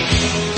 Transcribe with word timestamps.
So 0.00 0.49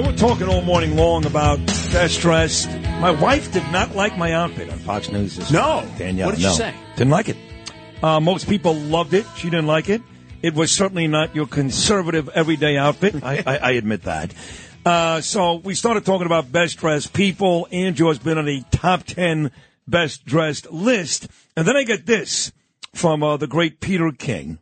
we're 0.00 0.16
talking 0.16 0.48
all 0.48 0.62
morning 0.62 0.96
long 0.96 1.24
about 1.24 1.58
best 1.66 2.20
dressed. 2.20 2.68
My 3.00 3.10
wife 3.10 3.52
did 3.52 3.62
not 3.70 3.94
like 3.94 4.16
my 4.18 4.32
outfit 4.32 4.70
on 4.70 4.78
Fox 4.78 5.10
News. 5.10 5.36
This 5.36 5.50
No. 5.50 5.82
week, 5.84 5.98
Danielle. 5.98 6.28
What 6.28 6.34
did 6.36 6.40
she 6.40 6.46
no. 6.48 6.54
say? 6.54 6.74
Didn't 6.96 7.10
like 7.10 7.28
it. 7.28 7.36
Uh, 8.02 8.20
most 8.20 8.48
people 8.48 8.74
loved 8.74 9.14
it. 9.14 9.26
She 9.36 9.50
didn't 9.50 9.66
like 9.66 9.88
it. 9.88 10.02
It 10.42 10.54
was 10.54 10.70
certainly 10.72 11.06
not 11.06 11.34
your 11.34 11.46
conservative 11.46 12.28
everyday 12.30 12.76
outfit. 12.76 13.22
I, 13.22 13.42
I, 13.46 13.56
I 13.56 13.70
admit 13.72 14.02
that. 14.02 14.34
Uh, 14.84 15.20
so 15.20 15.54
we 15.54 15.74
started 15.74 16.04
talking 16.04 16.26
about 16.26 16.50
best 16.52 16.78
dressed 16.78 17.12
people. 17.12 17.66
Andrew 17.70 18.08
has 18.08 18.18
been 18.18 18.36
on 18.36 18.44
the 18.44 18.62
top 18.70 19.04
10 19.04 19.50
best 19.86 20.24
dressed 20.24 20.70
list. 20.70 21.28
And 21.56 21.66
then 21.66 21.76
I 21.76 21.84
get 21.84 22.04
this 22.04 22.52
from 22.94 23.22
uh, 23.22 23.36
the 23.36 23.46
great 23.46 23.80
Peter 23.80 24.10
King. 24.12 24.58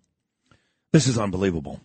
This 0.92 1.06
is 1.08 1.18
unbelievable. 1.18 1.80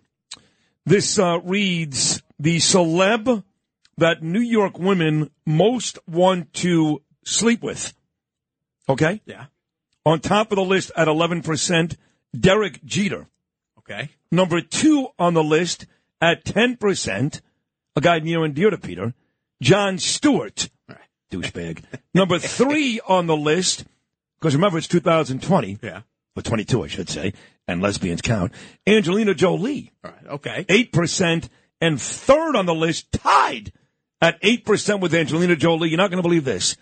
This 0.85 1.17
uh, 1.17 1.39
reads 1.43 2.21
the 2.39 2.57
celeb 2.57 3.43
that 3.97 4.21
New 4.21 4.41
York 4.41 4.77
women 4.77 5.31
most 5.45 5.97
want 6.07 6.53
to 6.53 7.01
sleep 7.25 7.61
with. 7.61 7.93
Okay? 8.87 9.21
Yeah. 9.25 9.45
On 10.05 10.19
top 10.19 10.51
of 10.51 10.55
the 10.55 10.63
list 10.63 10.91
at 10.95 11.07
11%, 11.07 11.97
Derek 12.37 12.83
Jeter. 12.85 13.27
Okay. 13.79 14.09
Number 14.31 14.61
two 14.61 15.07
on 15.17 15.33
the 15.33 15.43
list 15.43 15.85
at 16.21 16.45
10%, 16.45 17.41
a 17.95 18.01
guy 18.01 18.19
near 18.19 18.43
and 18.43 18.53
dear 18.53 18.69
to 18.69 18.77
Peter, 18.77 19.13
Jon 19.61 19.97
Stewart. 19.97 20.69
Right. 20.87 20.97
Douchebag. 21.31 21.83
Number 22.13 22.39
three 22.39 22.99
on 23.07 23.27
the 23.27 23.37
list, 23.37 23.85
because 24.39 24.55
remember 24.55 24.77
it's 24.77 24.87
2020. 24.87 25.79
Yeah. 25.81 26.01
Or 26.35 26.43
22, 26.43 26.83
I 26.83 26.87
should 26.87 27.09
say, 27.09 27.33
and 27.67 27.81
lesbians 27.81 28.21
count. 28.21 28.53
Angelina 28.85 29.33
Jolie. 29.33 29.91
All 30.03 30.11
right. 30.11 30.27
Okay. 30.27 30.65
8%, 30.65 31.49
and 31.81 32.01
third 32.01 32.55
on 32.55 32.65
the 32.65 32.75
list, 32.75 33.11
tied 33.11 33.71
at 34.21 34.41
8% 34.41 34.99
with 34.99 35.13
Angelina 35.13 35.55
Jolie. 35.55 35.89
You're 35.89 35.97
not 35.97 36.09
going 36.09 36.21
to 36.21 36.27
believe 36.27 36.45
this. 36.45 36.75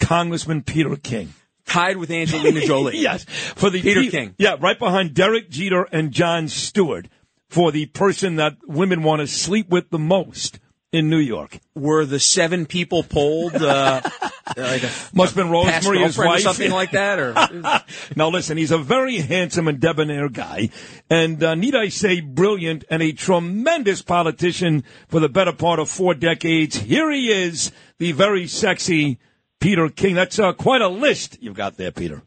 Congressman 0.00 0.62
Peter 0.62 0.96
King. 0.96 1.34
Tied 1.64 1.96
with 1.96 2.10
Angelina 2.10 2.60
Jolie. 2.60 2.98
yes. 2.98 3.24
For 3.24 3.70
the 3.70 3.82
Peter 3.82 4.02
pe- 4.02 4.10
King. 4.10 4.34
Yeah, 4.38 4.56
right 4.60 4.78
behind 4.78 5.14
Derek 5.14 5.50
Jeter 5.50 5.84
and 5.90 6.12
Jon 6.12 6.48
Stewart 6.48 7.08
for 7.48 7.72
the 7.72 7.86
person 7.86 8.36
that 8.36 8.56
women 8.66 9.02
want 9.02 9.20
to 9.20 9.26
sleep 9.26 9.68
with 9.68 9.90
the 9.90 9.98
most 9.98 10.58
in 10.96 11.10
New 11.10 11.18
York. 11.18 11.58
Were 11.74 12.06
the 12.06 12.18
seven 12.18 12.64
people 12.64 13.02
polled 13.02 13.54
uh, 13.54 14.00
like 14.56 14.82
a 14.82 14.90
Must 15.12 15.34
have 15.34 15.34
been 15.34 15.52
past 15.52 15.86
Rosemary, 15.86 15.98
his 16.04 16.16
girlfriend 16.16 16.28
or 16.28 16.32
wife. 16.32 16.42
something 16.42 16.70
like 16.70 16.90
that? 16.92 17.18
Or 17.18 17.34
now 18.16 18.30
listen, 18.30 18.56
he's 18.56 18.70
a 18.70 18.78
very 18.78 19.18
handsome 19.18 19.68
and 19.68 19.78
debonair 19.78 20.28
guy, 20.30 20.70
and 21.10 21.42
uh, 21.42 21.54
need 21.54 21.74
I 21.74 21.88
say, 21.88 22.20
brilliant 22.20 22.84
and 22.88 23.02
a 23.02 23.12
tremendous 23.12 24.00
politician 24.00 24.84
for 25.08 25.20
the 25.20 25.28
better 25.28 25.52
part 25.52 25.78
of 25.78 25.90
four 25.90 26.14
decades. 26.14 26.76
Here 26.76 27.10
he 27.12 27.30
is, 27.30 27.72
the 27.98 28.12
very 28.12 28.46
sexy 28.46 29.18
Peter 29.60 29.88
King. 29.90 30.14
That's 30.14 30.38
uh, 30.38 30.54
quite 30.54 30.80
a 30.80 30.88
list 30.88 31.36
you've 31.42 31.54
got 31.56 31.76
there, 31.76 31.92
Peter. 31.92 32.22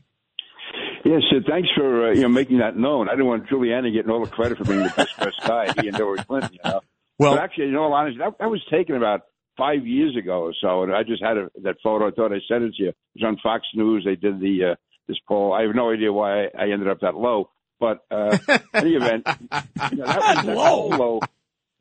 Yes, 1.06 1.22
uh, 1.32 1.40
thanks 1.50 1.70
for 1.76 2.10
uh, 2.10 2.14
you 2.14 2.22
know 2.22 2.30
making 2.30 2.60
that 2.60 2.78
known. 2.78 3.08
I 3.10 3.14
didn't 3.14 3.26
want 3.28 3.48
Giuliani 3.48 3.92
getting 3.94 4.12
all 4.12 4.24
the 4.24 4.30
credit 4.30 4.60
for 4.60 4.66
being 4.66 4.84
the 4.84 4.94
best 4.96 5.18
dressed 5.18 5.42
guy. 5.42 5.74
He 5.82 5.88
and 5.88 5.98
Hillary 5.98 6.24
Clinton, 6.24 6.52
you 6.54 6.60
know. 6.64 6.82
Well- 7.20 7.36
but 7.36 7.44
actually, 7.44 7.66
in 7.66 7.76
all 7.76 7.94
honesty, 7.94 8.20
that, 8.20 8.40
that 8.40 8.50
was 8.50 8.62
taken 8.72 8.96
about 8.96 9.22
five 9.58 9.86
years 9.86 10.16
ago 10.16 10.42
or 10.42 10.54
so, 10.60 10.84
and 10.84 10.96
I 10.96 11.04
just 11.04 11.22
had 11.22 11.38
a, 11.38 11.50
that 11.64 11.76
photo. 11.84 12.08
I 12.08 12.12
thought 12.12 12.32
I 12.32 12.40
sent 12.48 12.64
it 12.64 12.76
to 12.76 12.84
you. 12.84 12.90
It 12.90 12.96
was 13.16 13.24
on 13.26 13.38
Fox 13.44 13.66
News. 13.76 14.04
They 14.06 14.16
did 14.16 14.40
the 14.40 14.72
uh, 14.72 14.76
this 15.08 15.18
poll. 15.28 15.54
I 15.54 15.64
have 15.64 15.76
no 15.76 15.92
idea 15.92 16.12
why 16.14 16.46
I, 16.46 16.70
ended 16.72 16.88
up 16.88 17.02
that 17.02 17.16
low, 17.16 17.50
but 17.80 18.00
uh, 18.10 18.38
in 18.48 18.60
any 18.74 18.96
event, 18.96 19.28
you 19.92 19.98
know, 19.98 20.06
that, 20.06 20.20
was, 20.20 20.46
that 20.46 20.56
poll 20.56 20.90
low 20.90 21.20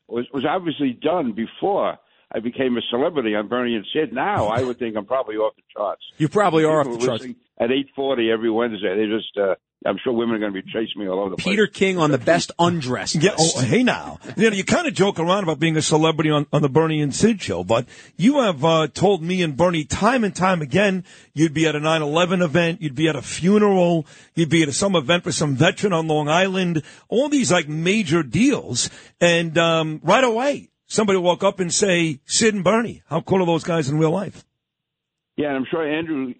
was 0.08 0.26
was 0.34 0.44
obviously 0.44 0.92
done 0.92 1.32
before. 1.32 1.98
I 2.30 2.40
became 2.40 2.76
a 2.76 2.82
celebrity 2.90 3.34
on 3.34 3.48
Bernie 3.48 3.74
and 3.74 3.86
Sid. 3.90 4.12
Now 4.12 4.48
I 4.48 4.62
would 4.62 4.78
think 4.78 4.96
I'm 4.96 5.06
probably 5.06 5.36
off 5.36 5.54
the 5.56 5.62
charts. 5.72 6.02
you 6.18 6.28
probably 6.28 6.64
are 6.64 6.80
off 6.80 6.98
the 6.98 7.06
charts. 7.06 7.24
At 7.58 7.70
8:40 7.70 8.30
every 8.32 8.50
Wednesday, 8.50 8.96
they 8.96 9.06
just. 9.06 9.36
Uh, 9.38 9.54
I'm 9.86 9.96
sure 10.02 10.12
women 10.12 10.34
are 10.34 10.38
going 10.40 10.52
to 10.52 10.60
be 10.62 10.68
chasing 10.72 11.00
me 11.00 11.08
all 11.08 11.20
over 11.20 11.30
the 11.30 11.36
place. 11.36 11.52
Peter 11.52 11.66
King 11.68 11.98
on 11.98 12.10
the 12.10 12.18
best 12.18 12.50
undressed. 12.58 13.14
Yeah. 13.14 13.36
Oh, 13.38 13.60
hey 13.60 13.84
now. 13.84 14.18
You 14.36 14.50
know, 14.50 14.56
you 14.56 14.64
kind 14.64 14.88
of 14.88 14.94
joke 14.94 15.20
around 15.20 15.44
about 15.44 15.60
being 15.60 15.76
a 15.76 15.82
celebrity 15.82 16.30
on, 16.30 16.46
on 16.52 16.62
the 16.62 16.68
Bernie 16.68 17.00
and 17.00 17.14
Sid 17.14 17.40
show, 17.40 17.62
but 17.62 17.86
you 18.16 18.40
have 18.40 18.64
uh, 18.64 18.88
told 18.88 19.22
me 19.22 19.40
and 19.40 19.56
Bernie 19.56 19.84
time 19.84 20.24
and 20.24 20.34
time 20.34 20.62
again 20.62 21.04
you'd 21.32 21.54
be 21.54 21.66
at 21.66 21.76
a 21.76 21.80
9/11 21.80 22.42
event, 22.42 22.82
you'd 22.82 22.96
be 22.96 23.08
at 23.08 23.14
a 23.14 23.22
funeral, 23.22 24.04
you'd 24.34 24.50
be 24.50 24.64
at 24.64 24.74
some 24.74 24.96
event 24.96 25.22
for 25.22 25.32
some 25.32 25.54
veteran 25.54 25.92
on 25.92 26.08
Long 26.08 26.28
Island. 26.28 26.82
All 27.08 27.28
these 27.28 27.52
like 27.52 27.68
major 27.68 28.24
deals, 28.24 28.90
and 29.20 29.56
um, 29.56 30.00
right 30.02 30.24
away 30.24 30.70
somebody 30.88 31.18
will 31.18 31.24
walk 31.24 31.44
up 31.44 31.60
and 31.60 31.72
say, 31.72 32.20
"Sid 32.26 32.54
and 32.54 32.64
Bernie, 32.64 33.02
how 33.08 33.20
cool 33.20 33.42
are 33.42 33.46
those 33.46 33.64
guys 33.64 33.88
in 33.88 33.98
real 33.98 34.10
life?" 34.10 34.44
Yeah, 35.36 35.48
and 35.48 35.58
I'm 35.58 35.66
sure 35.70 35.86
Andrew 35.86 36.34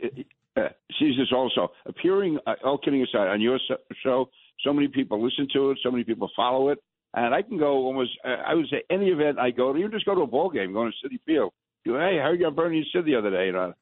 sees 0.99 1.17
this 1.17 1.33
also. 1.33 1.69
Appearing, 1.87 2.39
uh, 2.47 2.55
all 2.65 2.79
kidding 2.79 3.03
aside, 3.03 3.29
on 3.29 3.41
your 3.41 3.59
show, 4.03 4.29
so 4.65 4.73
many 4.73 4.89
people 4.89 5.23
listen 5.23 5.49
to 5.55 5.71
it, 5.71 5.79
so 5.83 5.91
many 5.91 6.05
people 6.05 6.31
follow 6.35 6.69
it, 6.69 6.79
and 7.15 7.35
I 7.35 7.43
can 7.43 7.59
go 7.59 7.73
almost. 7.73 8.11
Uh, 8.25 8.43
I 8.47 8.55
would 8.55 8.67
say 8.71 8.83
any 8.91 9.09
event 9.09 9.39
I 9.39 9.51
go 9.51 9.73
to, 9.73 9.79
even 9.79 9.91
just 9.91 10.07
go 10.07 10.15
to 10.15 10.23
a 10.23 10.27
ball 10.27 10.51
game, 10.51 10.73
going 10.73 10.93
to 10.93 11.09
Citi 11.09 11.19
Field. 11.25 11.53
You 11.85 11.93
go, 11.93 11.99
hey, 12.01 12.19
how 12.21 12.33
you 12.33 12.47
on 12.47 12.55
Bernie 12.55 12.85
and 12.93 13.07
the 13.07 13.15
other 13.15 13.31
day? 13.31 13.47
You 13.47 13.53
know, 13.53 13.73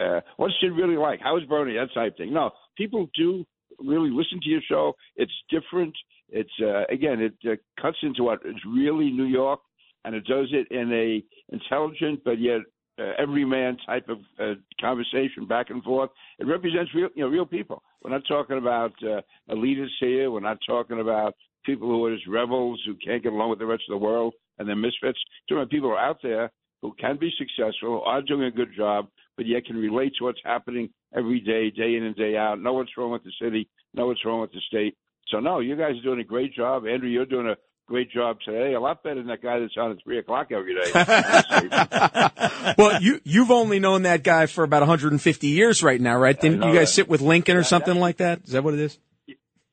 uh, 0.00 0.20
what's 0.36 0.54
Sid 0.60 0.72
really 0.72 0.96
like? 0.96 1.20
How 1.20 1.36
is 1.36 1.44
Bernie? 1.44 1.74
That 1.74 1.92
type 1.94 2.16
thing. 2.16 2.32
No, 2.32 2.50
people 2.76 3.08
do 3.14 3.44
really 3.78 4.10
listen 4.10 4.40
to 4.42 4.48
your 4.48 4.62
show. 4.68 4.94
It's 5.16 5.32
different. 5.50 5.94
It's 6.30 6.50
uh, 6.62 6.84
again, 6.92 7.20
it 7.20 7.34
uh, 7.44 7.56
cuts 7.80 7.98
into 8.02 8.22
what 8.22 8.40
is 8.44 8.54
really 8.66 9.10
New 9.10 9.24
York, 9.24 9.60
and 10.04 10.14
it 10.14 10.24
does 10.24 10.48
it 10.52 10.70
in 10.70 10.92
a 10.92 11.22
intelligent 11.54 12.22
but 12.24 12.40
yet 12.40 12.60
uh, 13.00 13.12
everyman 13.18 13.76
type 13.86 14.08
of 14.08 14.18
uh, 14.38 14.54
conversation 14.80 15.46
back 15.46 15.70
and 15.70 15.82
forth. 15.82 16.10
It 16.38 16.46
represents 16.46 16.94
real, 16.94 17.08
you 17.14 17.24
know, 17.24 17.30
real 17.30 17.46
people. 17.46 17.82
We're 18.02 18.10
not 18.10 18.22
talking 18.28 18.58
about 18.58 18.92
uh, 19.02 19.20
elitists 19.50 19.98
here. 20.00 20.30
We're 20.30 20.40
not 20.40 20.58
talking 20.66 21.00
about 21.00 21.34
people 21.64 21.88
who 21.88 22.04
are 22.04 22.14
just 22.14 22.26
rebels 22.26 22.80
who 22.86 22.94
can't 23.04 23.22
get 23.22 23.32
along 23.32 23.50
with 23.50 23.58
the 23.58 23.66
rest 23.66 23.82
of 23.88 23.98
the 23.98 24.04
world 24.04 24.34
and 24.58 24.68
they're 24.68 24.76
misfits. 24.76 25.18
Talking 25.48 25.62
about 25.62 25.70
people 25.70 25.90
are 25.90 25.98
out 25.98 26.18
there 26.22 26.50
who 26.82 26.94
can 26.98 27.18
be 27.18 27.30
successful, 27.36 28.02
are 28.06 28.22
doing 28.22 28.44
a 28.44 28.50
good 28.50 28.70
job, 28.76 29.08
but 29.36 29.46
yet 29.46 29.64
can 29.64 29.76
relate 29.76 30.12
to 30.18 30.24
what's 30.24 30.40
happening 30.44 30.88
every 31.14 31.40
day, 31.40 31.70
day 31.70 31.96
in 31.96 32.04
and 32.04 32.16
day 32.16 32.36
out. 32.36 32.60
Know 32.60 32.74
what's 32.74 32.96
wrong 32.96 33.10
with 33.10 33.24
the 33.24 33.32
city. 33.40 33.68
Know 33.94 34.06
what's 34.06 34.24
wrong 34.24 34.40
with 34.40 34.52
the 34.52 34.60
state. 34.66 34.96
So 35.28 35.40
no, 35.40 35.60
you 35.60 35.76
guys 35.76 35.96
are 35.96 36.02
doing 36.02 36.20
a 36.20 36.24
great 36.24 36.54
job, 36.54 36.86
Andrew. 36.86 37.08
You're 37.08 37.26
doing 37.26 37.48
a 37.48 37.56
great 37.90 38.10
job 38.12 38.38
today. 38.44 38.72
A 38.74 38.80
lot 38.80 39.02
better 39.02 39.16
than 39.16 39.26
that 39.26 39.42
guy 39.42 39.58
that's 39.58 39.76
on 39.76 39.90
at 39.90 39.98
three 40.04 40.18
o'clock 40.18 40.52
every 40.52 40.74
day. 40.76 40.90
well, 42.78 43.02
you 43.02 43.20
you've 43.24 43.50
only 43.50 43.80
known 43.80 44.02
that 44.04 44.22
guy 44.22 44.46
for 44.46 44.62
about 44.64 44.80
150 44.82 45.46
years 45.48 45.82
right 45.82 46.00
now, 46.00 46.16
right? 46.16 46.38
Didn't 46.40 46.62
you 46.62 46.72
guys 46.72 46.88
that. 46.88 46.94
sit 46.94 47.08
with 47.08 47.20
Lincoln 47.20 47.56
or 47.56 47.60
Yeah, 47.60 47.64
something 47.66 47.94
that- 47.94 48.00
like 48.00 48.16
that? 48.18 48.42
Is 48.44 48.52
that 48.52 48.62
what 48.64 48.74
it 48.74 48.80
is? 48.80 48.98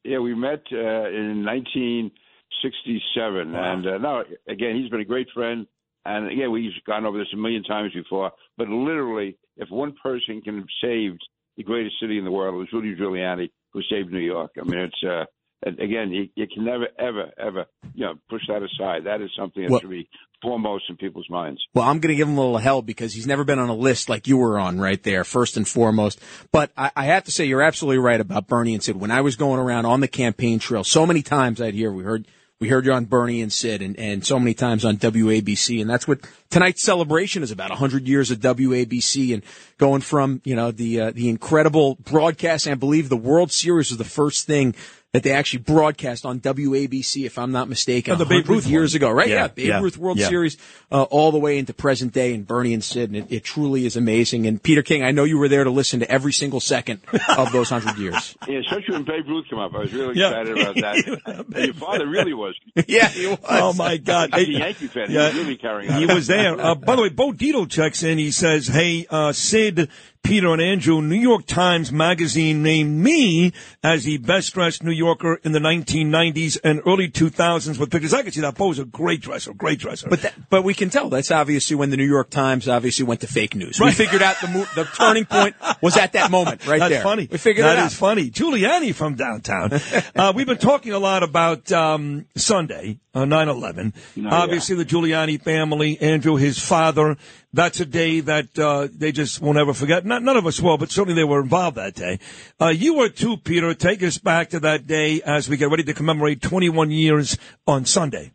yeah, 0.04 0.18
we 0.19 0.34
met 0.34 0.64
uh, 0.72 1.10
in 1.10 1.46
1967, 1.46 3.56
and 3.56 3.88
uh, 3.88 3.98
no, 4.00 4.24
again, 4.50 4.75
he's 4.81 4.90
been 4.90 5.02
a 5.02 5.06
great 5.06 5.28
friend. 5.34 5.68
And 6.06 6.31
again, 6.31 6.52
we've 6.52 6.72
gone 6.86 7.06
over 7.06 7.18
this 7.18 7.28
a 7.34 7.38
million 7.38 7.64
times 7.64 7.92
before. 7.94 8.31
But 8.58 8.69
literally, 8.69 9.38
if 9.58 9.69
one 9.69 9.94
person 10.02 10.42
can 10.42 10.58
have 10.60 10.68
saved 10.81 11.22
the 11.58 11.64
greatest 11.64 11.96
city 12.00 12.18
in 12.18 12.24
the 12.24 12.31
world, 12.31 12.56
it 12.56 12.58
was 12.58 12.68
Rudy 12.72 12.96
Giuliani 12.96 13.50
who 13.74 13.81
saved 13.92 14.12
New 14.12 14.19
York. 14.19 14.52
I 14.60 14.64
mean, 14.64 14.80
it's 14.80 15.04
uh, 15.04 15.25
again, 15.65 16.12
you, 16.12 16.30
you 16.36 16.48
can 16.48 16.65
never, 16.65 16.88
ever, 17.00 17.31
ever, 17.38 17.65
you 17.94 18.06
know, 18.06 18.13
push 18.30 18.42
that 18.48 18.62
aside. 18.63 19.06
That 19.06 19.21
is 19.21 19.31
something 19.38 19.63
that 19.63 19.71
Well- 19.71 19.81
should 19.81 19.89
be 19.89 20.09
foremost 20.42 20.83
in 20.89 20.98
people's 20.98 21.30
minds. 21.30 21.59
Well, 21.74 21.86
I'm 21.86 22.00
going 22.00 22.13
to 22.13 22.15
give 22.15 22.27
him 22.27 22.38
a 22.38 22.42
little 22.42 22.59
hell 22.59 22.83
because 22.83 23.13
he's 23.13 23.25
never 23.25 23.44
been 23.44 23.57
on 23.57 23.69
a 23.69 23.75
list 23.75 24.07
like 24.07 24.27
you 24.27 24.38
were 24.38 24.59
on 24.59 24.80
right 24.80 25.01
there, 25.01 25.24
first 25.24 25.57
and 25.57 25.68
foremost. 25.68 26.19
But 26.51 26.71
I, 26.77 26.92
I 26.95 27.06
have 27.06 27.24
to 27.24 27.31
say, 27.31 27.45
you're 27.45 27.63
absolutely 27.63 27.98
right 27.98 28.21
about 28.21 28.48
Bernie 28.48 28.75
and 28.75 28.83
Sid. 28.83 28.98
When 28.98 29.09
I 29.09 29.21
was 29.21 29.36
going 29.36 29.59
around 29.59 29.88
on 29.88 30.00
the 30.00 30.07
campaign 30.07 30.59
trail, 30.59 30.83
so 30.83 31.07
many 31.07 31.24
times 31.24 31.59
I'd 31.59 31.74
hear, 31.74 31.92
we 31.92 32.04
heard, 32.04 32.27
we 32.59 32.69
heard 32.69 32.86
you 32.86 32.94
on 32.94 33.06
Bernie 33.06 33.42
and 33.42 33.51
Sid 33.51 33.81
and, 33.81 33.98
and 34.00 34.25
so 34.25 34.38
many 34.39 34.54
times 34.54 34.86
on 34.86 34.98
WABC. 34.98 35.81
And 35.81 35.89
that's 35.89 36.07
what 36.07 36.19
tonight's 36.51 36.83
celebration 36.83 37.42
is 37.42 37.51
about. 37.51 37.69
100 37.71 38.07
years 38.07 38.30
of 38.30 38.39
WABC 38.39 39.33
and 39.33 39.44
going 39.80 40.01
from, 40.01 40.42
you 40.44 40.56
know, 40.56 40.71
the, 40.71 41.01
uh, 41.01 41.12
the 41.12 41.30
incredible 41.30 41.95
broadcast. 41.95 42.68
And 42.68 42.74
I 42.74 42.75
believe 42.75 43.09
the 43.09 43.18
World 43.18 43.51
Series 43.51 43.89
was 43.89 43.98
the 43.98 44.04
first 44.04 44.45
thing 44.45 44.75
that 45.18 45.24
they 45.24 45.31
actually 45.31 45.58
broadcast 45.64 46.28
on 46.28 46.40
WABC, 46.40 47.25
if 47.25 47.40
I'm 47.40 47.52
not 47.52 47.68
mistaken, 47.68 48.14
Oh, 48.14 48.18
the 48.18 48.25
Babe 48.28 48.48
Ruth 48.48 48.68
years 48.68 48.94
one. 48.94 48.98
ago, 48.98 49.10
right? 49.10 49.28
Yeah, 49.28 49.36
Yeah, 49.36 49.48
Babe 49.48 49.66
yeah, 49.66 49.81
Ruth 49.81 49.98
World 49.98 50.19
yeah. 50.19 50.28
Series 50.30 50.58
uh, 50.92 51.02
all 51.04 51.31
the 51.31 51.40
way 51.40 51.58
into 51.58 51.74
present 51.74 52.14
day 52.14 52.36
and 52.36 52.46
Bernie 52.46 52.75
and 52.75 52.84
Sid, 52.84 53.10
and 53.10 53.18
it, 53.18 53.25
it 53.31 53.44
truly 53.44 53.88
is 53.88 53.96
amazing. 53.98 54.46
And 54.46 54.62
Peter 54.62 54.84
King, 54.84 55.02
I 55.04 55.10
know 55.10 55.24
you 55.24 55.40
were 55.40 55.48
there 55.50 55.64
to 55.64 55.72
listen 55.72 56.02
to 56.02 56.12
every 56.12 56.31
single 56.34 56.60
second 56.60 57.00
of 57.36 57.52
those 57.52 57.69
hundred 57.72 57.98
years. 57.98 58.36
Yeah, 58.48 58.60
especially 58.60 58.94
when 58.94 59.04
Babe 59.04 59.28
Ruth 59.28 59.48
came 59.50 59.58
up, 59.60 59.74
I 59.74 59.80
was 59.80 59.92
really 59.94 60.16
Yeah. 60.19 60.30
excited 60.30 60.58
about 60.60 60.75
that. 60.75 61.46
and 61.56 61.66
your 61.66 61.74
father 61.74 62.08
really 62.08 62.34
was. 62.34 62.56
yeah, 62.88 63.08
he 63.10 63.25
was. 63.28 63.40
Oh 63.50 63.74
my 63.74 63.98
God! 63.98 64.34
He's 64.36 64.50
a 64.50 64.52
Yankee 64.60 64.88
fan. 64.88 65.08
He 65.10 65.16
Yeah. 65.16 65.25
was 65.30 65.36
really 65.36 65.58
carrying 65.58 65.92
on. 65.92 66.00
He 66.00 66.06
was 66.06 66.28
there. 66.28 66.60
Uh, 66.62 66.75
by 66.75 66.96
the 66.96 67.02
way, 67.02 67.10
Bo 67.10 67.31
Dietl 67.34 67.68
checks 67.69 68.04
in. 68.04 68.19
He 68.19 68.30
says, 68.31 68.68
"Hey, 68.68 69.06
uh, 69.10 69.34
Sid, 69.34 69.90
Peter, 70.28 70.52
and 70.52 70.62
Andrew. 70.62 71.02
New 71.02 71.16
York 71.16 71.46
Times 71.46 71.90
Magazine 71.90 72.62
named 72.62 73.02
me 73.02 73.54
as 73.82 74.04
the 74.04 74.18
best 74.18 74.54
dressed 74.54 74.84
New 74.84 74.92
Yorker 74.92 75.36
in 75.44 75.54
the 75.54 75.60
1990s 75.60 76.58
and 76.66 76.82
early 76.86 77.10
2000s 77.10 77.80
with 77.80 77.90
pictures. 77.90 78.14
I 78.14 78.24
can 78.24 78.34
see 78.34 78.42
that. 78.42 78.56
Bo's 78.56 78.78
a 78.78 78.84
great 78.84 79.22
dresser, 79.22 79.54
great 79.54 79.80
dresser. 79.80 80.10
But 80.10 80.24
that, 80.24 80.34
but 80.50 80.64
we 80.66 80.74
can 80.74 80.90
tell 80.90 81.10
that's 81.10 81.32
obviously 81.32 81.78
when 81.78 81.92
the 81.92 81.98
New 81.98 82.04
York 82.06 82.30
Times 82.30 82.68
obviously 82.68 83.06
went 83.06 83.22
to 83.22 83.28
fake 83.28 83.56
news. 83.56 83.80
We 83.80 83.92
figured 83.94 84.22
out 84.22 84.36
the 84.42 84.50
mo- 84.50 84.68
the 84.76 84.84
turning 84.84 85.24
point 85.24 85.56
was 85.82 85.96
at 85.96 86.12
that 86.12 86.30
moment 86.30 86.68
right 86.68 86.80
That's 86.80 86.96
there. 86.96 87.04
funny. 87.04 87.30
We 87.32 87.38
figured 87.38 87.66
That 87.66 87.78
it 87.78 87.82
out. 87.84 87.88
is 87.88 87.98
funny. 87.98 88.30
Giuliani 88.30 88.94
from 88.94 89.16
downtown. 89.16 89.80
uh, 90.16 90.34
we've 90.36 90.46
been 90.46 90.58
talking 90.58 90.92
a 90.92 91.00
lot 91.00 91.24
about 91.24 91.72
um, 91.72 92.26
Sunday, 92.36 93.00
uh, 93.18 93.25
9-11. 93.25 93.94
No, 94.16 94.30
Obviously, 94.30 94.75
the 94.75 94.86
Giuliani 94.86 95.42
family, 95.42 96.00
Andrew, 96.00 96.36
his 96.36 96.60
father. 96.60 97.18
That's 97.52 97.80
a 97.80 97.86
day 97.86 98.19
that 98.19 98.58
uh, 98.60 98.88
they 98.94 99.12
just 99.12 99.42
won't 99.42 99.58
ever 99.58 99.74
forget. 99.74 100.06
Not, 100.06 100.22
none 100.22 100.38
of 100.38 100.46
us 100.46 100.62
will, 100.62 100.78
but 100.78 100.92
certainly 100.92 101.16
they 101.16 101.24
were 101.24 101.42
involved 101.42 101.78
that 101.78 101.96
day. 101.96 102.19
Uh, 102.62 102.68
you 102.68 102.96
were 102.96 103.10
too, 103.10 103.38
Peter. 103.38 103.74
Take 103.74 104.04
us 104.04 104.18
back 104.18 104.50
to 104.50 104.60
that 104.60 104.86
day 104.86 105.22
as 105.24 105.50
we 105.50 105.58
get 105.58 105.72
ready 105.72 105.84
to 105.84 105.94
commemorate 105.94 106.42
21 106.42 106.92
years 106.92 107.38
on 107.66 107.86
Sunday. 107.86 108.31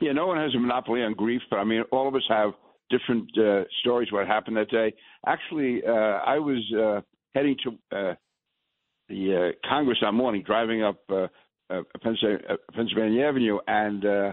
Yeah, 0.00 0.12
no 0.12 0.26
one 0.26 0.38
has 0.38 0.54
a 0.54 0.58
monopoly 0.58 1.02
on 1.02 1.14
grief, 1.14 1.42
but 1.48 1.58
I 1.58 1.64
mean, 1.64 1.82
all 1.92 2.08
of 2.08 2.14
us 2.14 2.24
have 2.28 2.52
different 2.90 3.30
uh, 3.38 3.64
stories 3.80 4.10
what 4.10 4.26
happened 4.26 4.56
that 4.56 4.70
day. 4.70 4.94
Actually, 5.26 5.82
uh, 5.86 5.92
I 5.92 6.38
was 6.38 6.62
uh, 6.76 7.00
heading 7.34 7.56
to 7.64 7.96
uh, 7.96 8.14
the 9.08 9.52
uh, 9.54 9.68
Congress 9.68 9.98
that 10.02 10.12
morning, 10.12 10.42
driving 10.44 10.82
up 10.82 10.98
uh, 11.08 11.28
uh, 11.70 11.82
Pennsylvania, 12.02 12.40
uh, 12.50 12.56
Pennsylvania 12.74 13.26
Avenue, 13.26 13.58
and 13.66 14.04
uh, 14.04 14.32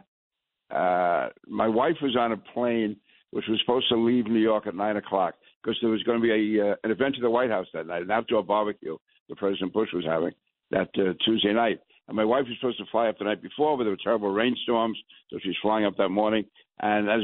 uh, 0.73 1.29
my 1.47 1.67
wife 1.67 1.95
was 2.01 2.15
on 2.15 2.31
a 2.31 2.37
plane 2.37 2.95
which 3.31 3.45
was 3.49 3.59
supposed 3.61 3.89
to 3.89 3.97
leave 3.97 4.27
New 4.27 4.39
York 4.39 4.67
at 4.67 4.75
nine 4.75 4.97
o'clock 4.97 5.35
because 5.61 5.77
there 5.81 5.89
was 5.89 6.03
going 6.03 6.19
to 6.19 6.21
be 6.21 6.57
a 6.59 6.71
uh, 6.71 6.75
an 6.83 6.91
event 6.91 7.15
at 7.15 7.21
the 7.21 7.29
White 7.29 7.49
House 7.49 7.67
that 7.73 7.87
night, 7.87 8.03
an 8.03 8.11
outdoor 8.11 8.43
barbecue 8.43 8.97
that 9.29 9.37
President 9.37 9.73
Bush 9.73 9.89
was 9.93 10.05
having 10.05 10.31
that 10.71 10.89
uh, 10.97 11.13
Tuesday 11.25 11.53
night. 11.53 11.79
And 12.07 12.17
my 12.17 12.25
wife 12.25 12.45
was 12.47 12.57
supposed 12.59 12.79
to 12.79 12.85
fly 12.91 13.07
up 13.07 13.17
the 13.17 13.25
night 13.25 13.41
before, 13.41 13.77
but 13.77 13.83
there 13.83 13.91
were 13.91 13.97
terrible 14.03 14.31
rainstorms, 14.31 14.97
so 15.29 15.39
she 15.41 15.49
was 15.49 15.57
flying 15.61 15.85
up 15.85 15.95
that 15.97 16.09
morning. 16.09 16.45
And 16.81 17.09
as 17.09 17.21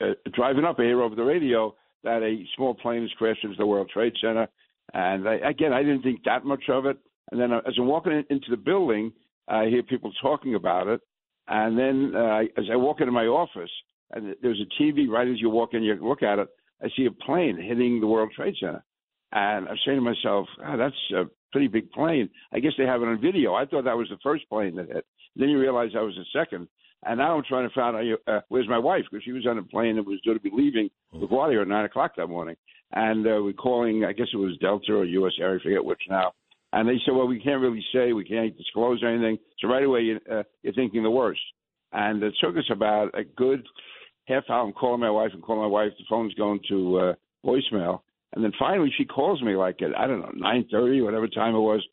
we're 0.00 0.10
uh, 0.10 0.14
driving 0.32 0.64
up, 0.64 0.76
I 0.78 0.84
hear 0.84 1.02
over 1.02 1.14
the 1.14 1.22
radio 1.22 1.74
that 2.04 2.22
a 2.22 2.44
small 2.56 2.74
plane 2.74 3.02
has 3.02 3.10
crashed 3.12 3.44
into 3.44 3.56
the 3.56 3.66
World 3.66 3.90
Trade 3.92 4.14
Center. 4.20 4.48
And 4.94 5.28
I, 5.28 5.34
again, 5.34 5.72
I 5.72 5.82
didn't 5.82 6.02
think 6.02 6.20
that 6.24 6.44
much 6.44 6.64
of 6.68 6.86
it. 6.86 6.96
And 7.30 7.40
then 7.40 7.52
uh, 7.52 7.60
as 7.66 7.74
I'm 7.78 7.86
walking 7.86 8.24
into 8.30 8.50
the 8.50 8.56
building, 8.56 9.12
I 9.48 9.66
hear 9.66 9.82
people 9.82 10.12
talking 10.20 10.54
about 10.54 10.88
it. 10.88 11.00
And 11.48 11.78
then 11.78 12.12
uh, 12.14 12.40
as 12.56 12.64
I 12.70 12.76
walk 12.76 13.00
into 13.00 13.12
my 13.12 13.26
office, 13.26 13.70
and 14.12 14.34
there's 14.42 14.60
a 14.60 14.82
TV 14.82 15.08
right 15.08 15.28
as 15.28 15.40
you 15.40 15.50
walk 15.50 15.74
in, 15.74 15.82
you 15.82 15.94
look 16.00 16.22
at 16.22 16.38
it, 16.38 16.48
I 16.82 16.88
see 16.96 17.06
a 17.06 17.24
plane 17.24 17.56
hitting 17.56 18.00
the 18.00 18.06
World 18.06 18.32
Trade 18.34 18.54
Center. 18.58 18.84
And 19.32 19.68
I'm 19.68 19.76
saying 19.84 19.98
to 19.98 20.02
myself, 20.02 20.46
oh, 20.64 20.76
that's 20.76 20.94
a 21.16 21.24
pretty 21.52 21.68
big 21.68 21.90
plane. 21.92 22.28
I 22.52 22.58
guess 22.58 22.72
they 22.76 22.84
have 22.84 23.02
it 23.02 23.08
on 23.08 23.20
video. 23.20 23.54
I 23.54 23.64
thought 23.64 23.84
that 23.84 23.96
was 23.96 24.08
the 24.10 24.18
first 24.22 24.48
plane 24.48 24.76
that 24.76 24.88
hit. 24.88 25.06
Then 25.36 25.48
you 25.48 25.58
realize 25.58 25.90
that 25.94 26.02
was 26.02 26.16
the 26.16 26.38
second. 26.38 26.68
And 27.04 27.18
now 27.18 27.36
I'm 27.36 27.42
trying 27.48 27.68
to 27.68 27.74
find 27.74 27.96
out 27.96 28.18
uh, 28.28 28.40
where's 28.48 28.68
my 28.68 28.78
wife 28.78 29.04
because 29.10 29.24
she 29.24 29.32
was 29.32 29.46
on 29.46 29.58
a 29.58 29.62
plane 29.62 29.96
that 29.96 30.06
was 30.06 30.20
due 30.22 30.34
to 30.34 30.40
be 30.40 30.50
leaving 30.52 30.88
LaGuardia 31.14 31.62
at 31.62 31.68
nine 31.68 31.84
o'clock 31.84 32.12
that 32.16 32.28
morning. 32.28 32.56
And 32.92 33.26
uh, 33.26 33.42
we're 33.42 33.54
calling, 33.54 34.04
I 34.04 34.12
guess 34.12 34.28
it 34.32 34.36
was 34.36 34.56
Delta 34.60 34.92
or 34.92 35.04
U.S. 35.04 35.32
Air, 35.40 35.58
I 35.58 35.62
forget 35.62 35.84
which 35.84 36.02
now. 36.08 36.32
And 36.72 36.88
they 36.88 37.00
said, 37.04 37.14
well, 37.14 37.26
we 37.26 37.40
can't 37.40 37.60
really 37.60 37.84
say, 37.94 38.12
we 38.12 38.24
can't 38.24 38.56
disclose 38.56 39.02
anything. 39.06 39.38
So 39.60 39.68
right 39.68 39.84
away, 39.84 40.00
you, 40.00 40.20
uh, 40.30 40.42
you're 40.62 40.72
thinking 40.72 41.02
the 41.02 41.10
worst. 41.10 41.40
And 41.92 42.22
it 42.22 42.34
took 42.40 42.56
us 42.56 42.70
about 42.70 43.10
a 43.14 43.24
good 43.24 43.66
half 44.26 44.44
hour. 44.48 44.64
I'm 44.66 44.72
calling 44.72 45.00
my 45.00 45.10
wife 45.10 45.32
and 45.34 45.42
calling 45.42 45.62
my 45.62 45.66
wife. 45.66 45.92
The 45.98 46.04
phone's 46.08 46.34
going 46.34 46.60
to 46.68 46.98
uh, 46.98 47.14
voicemail. 47.44 48.00
And 48.34 48.42
then 48.42 48.52
finally, 48.58 48.90
she 48.96 49.04
calls 49.04 49.42
me 49.42 49.56
like 49.56 49.82
at 49.82 49.98
I 49.98 50.06
don't 50.06 50.20
know 50.20 50.32
nine 50.34 50.66
thirty, 50.70 51.02
whatever 51.02 51.28
time 51.28 51.54
it 51.54 51.60
was, 51.60 51.86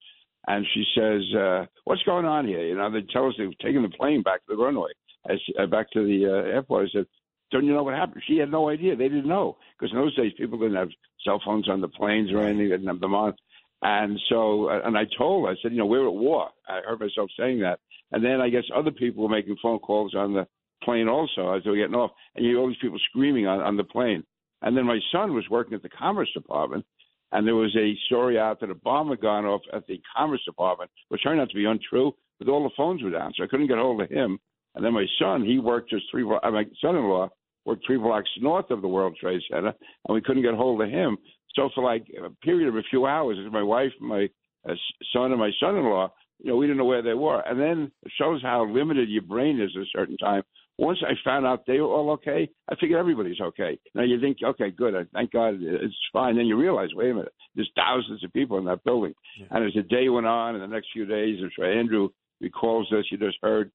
and 0.47 0.65
she 0.73 0.85
says, 0.95 1.21
uh, 1.37 1.65
"What's 1.83 2.03
going 2.03 2.25
on 2.25 2.47
here?" 2.47 2.65
You 2.65 2.75
know, 2.77 2.89
they 2.89 3.01
tell 3.11 3.27
us 3.27 3.33
they've 3.37 3.57
taken 3.59 3.81
the 3.81 3.89
plane 3.89 4.23
back 4.23 4.45
to 4.45 4.55
the 4.55 4.63
runway, 4.63 4.91
I, 5.27 5.33
uh, 5.61 5.65
back 5.65 5.91
to 5.91 6.05
the 6.05 6.27
uh, 6.27 6.55
airport. 6.55 6.87
I 6.87 6.99
said, 6.99 7.07
"Don't 7.51 7.65
you 7.65 7.73
know 7.73 7.83
what 7.83 7.93
happened?" 7.93 8.23
She 8.25 8.37
had 8.37 8.51
no 8.51 8.69
idea. 8.69 8.95
They 8.95 9.09
didn't 9.09 9.27
know 9.27 9.57
because 9.77 9.91
in 9.91 9.99
those 9.99 10.15
days 10.15 10.31
people 10.37 10.57
didn't 10.57 10.77
have 10.77 10.89
cell 11.25 11.41
phones 11.43 11.67
on 11.67 11.81
the 11.81 11.89
planes 11.89 12.31
or 12.31 12.39
anything. 12.39 12.69
They 12.69 12.77
didn't 12.77 12.87
have 12.87 13.01
them 13.01 13.15
on. 13.15 13.33
And 13.81 14.19
so, 14.29 14.69
uh, 14.69 14.81
and 14.83 14.97
I 14.97 15.05
told 15.17 15.47
I 15.47 15.55
said, 15.61 15.71
"You 15.71 15.79
know, 15.79 15.85
we're 15.85 16.07
at 16.07 16.13
war." 16.13 16.49
I 16.67 16.81
heard 16.85 16.99
myself 16.99 17.29
saying 17.39 17.59
that, 17.59 17.79
and 18.11 18.23
then 18.23 18.41
I 18.41 18.49
guess 18.49 18.65
other 18.75 18.91
people 18.91 19.23
were 19.23 19.29
making 19.29 19.55
phone 19.61 19.79
calls 19.79 20.13
on 20.15 20.33
the 20.33 20.47
plane 20.83 21.07
also 21.07 21.53
as 21.53 21.63
they 21.63 21.69
were 21.69 21.77
getting 21.77 21.95
off, 21.95 22.11
and 22.35 22.45
you 22.45 22.51
hear 22.51 22.59
all 22.59 22.67
these 22.67 22.77
people 22.81 22.99
screaming 23.09 23.47
on, 23.47 23.59
on 23.59 23.77
the 23.77 23.83
plane. 23.83 24.23
And 24.61 24.75
then 24.75 24.85
my 24.85 24.99
son 25.11 25.33
was 25.33 25.45
working 25.49 25.73
at 25.73 25.81
the 25.81 25.89
Commerce 25.89 26.29
Department, 26.33 26.85
and 27.31 27.47
there 27.47 27.55
was 27.55 27.75
a 27.77 27.95
story 28.07 28.37
out 28.39 28.59
that 28.59 28.69
a 28.69 28.75
bomb 28.75 29.09
had 29.09 29.21
gone 29.21 29.45
off 29.45 29.61
at 29.73 29.87
the 29.87 30.01
Commerce 30.15 30.43
Department, 30.45 30.91
which 31.09 31.23
turned 31.23 31.39
out 31.39 31.49
to 31.49 31.55
be 31.55 31.65
untrue, 31.65 32.13
but 32.37 32.49
all 32.49 32.63
the 32.63 32.69
phones 32.75 33.03
were 33.03 33.11
down, 33.11 33.33
so 33.35 33.43
I 33.43 33.47
couldn't 33.47 33.67
get 33.67 33.77
hold 33.77 34.01
of 34.01 34.09
him. 34.09 34.39
And 34.75 34.83
then 34.83 34.93
my 34.93 35.05
son, 35.19 35.43
he 35.45 35.59
worked 35.59 35.89
just 35.89 36.05
three, 36.11 36.23
uh, 36.23 36.51
my 36.51 36.65
son-in-law 36.81 37.29
worked 37.65 37.85
three 37.85 37.97
blocks 37.97 38.29
north 38.39 38.69
of 38.71 38.81
the 38.81 38.87
World 38.87 39.17
Trade 39.19 39.41
Center, 39.49 39.73
and 40.07 40.15
we 40.15 40.21
couldn't 40.21 40.43
get 40.43 40.53
hold 40.53 40.81
of 40.81 40.89
him. 40.89 41.17
So 41.55 41.69
for 41.73 41.83
like 41.83 42.05
a 42.23 42.29
period 42.45 42.69
of 42.69 42.75
a 42.75 42.83
few 42.89 43.05
hours, 43.05 43.37
my 43.51 43.63
wife, 43.63 43.91
my 43.99 44.29
uh, 44.69 44.73
son, 45.13 45.31
and 45.31 45.39
my 45.39 45.51
son-in-law, 45.59 46.11
you 46.41 46.51
know, 46.51 46.57
we 46.57 46.67
didn't 46.67 46.77
know 46.77 46.85
where 46.85 47.01
they 47.01 47.13
were. 47.13 47.41
And 47.41 47.59
then 47.59 47.91
it 48.03 48.11
shows 48.17 48.41
how 48.41 48.65
limited 48.65 49.09
your 49.09 49.23
brain 49.23 49.59
is 49.59 49.71
at 49.75 49.81
a 49.81 49.85
certain 49.91 50.17
time. 50.17 50.43
Once 50.77 50.99
I 51.05 51.11
found 51.25 51.45
out 51.45 51.65
they 51.67 51.81
were 51.81 51.87
all 51.93 52.11
okay, 52.11 52.49
I 52.69 52.75
figured 52.75 52.97
everybody's 52.97 53.41
okay. 53.41 53.77
Now 53.93 54.03
you 54.03 54.21
think, 54.21 54.37
okay, 54.41 54.71
good, 54.71 54.95
I- 54.95 55.03
thank 55.13 55.31
God 55.31 55.55
it's 55.59 55.93
fine. 56.13 56.37
Then 56.37 56.45
you 56.45 56.55
realize, 56.55 56.89
wait 56.93 57.11
a 57.11 57.13
minute, 57.15 57.33
there's 57.55 57.69
thousands 57.75 58.23
of 58.23 58.31
people 58.31 58.57
in 58.59 58.65
that 58.65 58.83
building. 58.85 59.13
And 59.51 59.65
as 59.65 59.73
the 59.73 59.81
day 59.83 60.07
went 60.07 60.27
on, 60.27 60.55
and 60.55 60.63
the 60.63 60.67
next 60.73 60.87
few 60.93 61.05
days, 61.05 61.39
I'm 61.41 61.51
sure 61.53 61.69
Andrew 61.69 62.09
recalls 62.39 62.87
this, 62.89 63.05
you 63.11 63.17
just 63.17 63.37
heard 63.41 63.71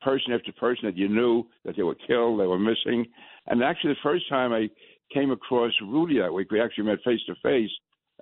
person 0.00 0.32
after 0.32 0.52
person 0.52 0.86
that 0.86 0.96
you 0.96 1.08
knew 1.08 1.44
that 1.64 1.76
they 1.76 1.82
were 1.82 1.96
killed, 2.06 2.40
they 2.40 2.46
were 2.46 2.58
missing. 2.58 3.06
And 3.46 3.62
actually, 3.62 3.92
the 3.92 4.00
first 4.02 4.28
time 4.28 4.52
I 4.52 4.68
came 5.12 5.30
across 5.30 5.72
Rudy 5.82 6.18
that 6.20 6.32
week, 6.32 6.50
we 6.50 6.60
actually 6.60 6.84
met 6.84 6.98
face 7.04 7.20
to 7.26 7.34
face 7.42 7.70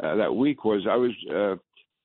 uh, 0.02 0.16
that 0.16 0.35
week, 0.35 0.64
was 0.64 0.87
I 0.88 0.97
was 0.97 1.12
uh, 1.35 1.57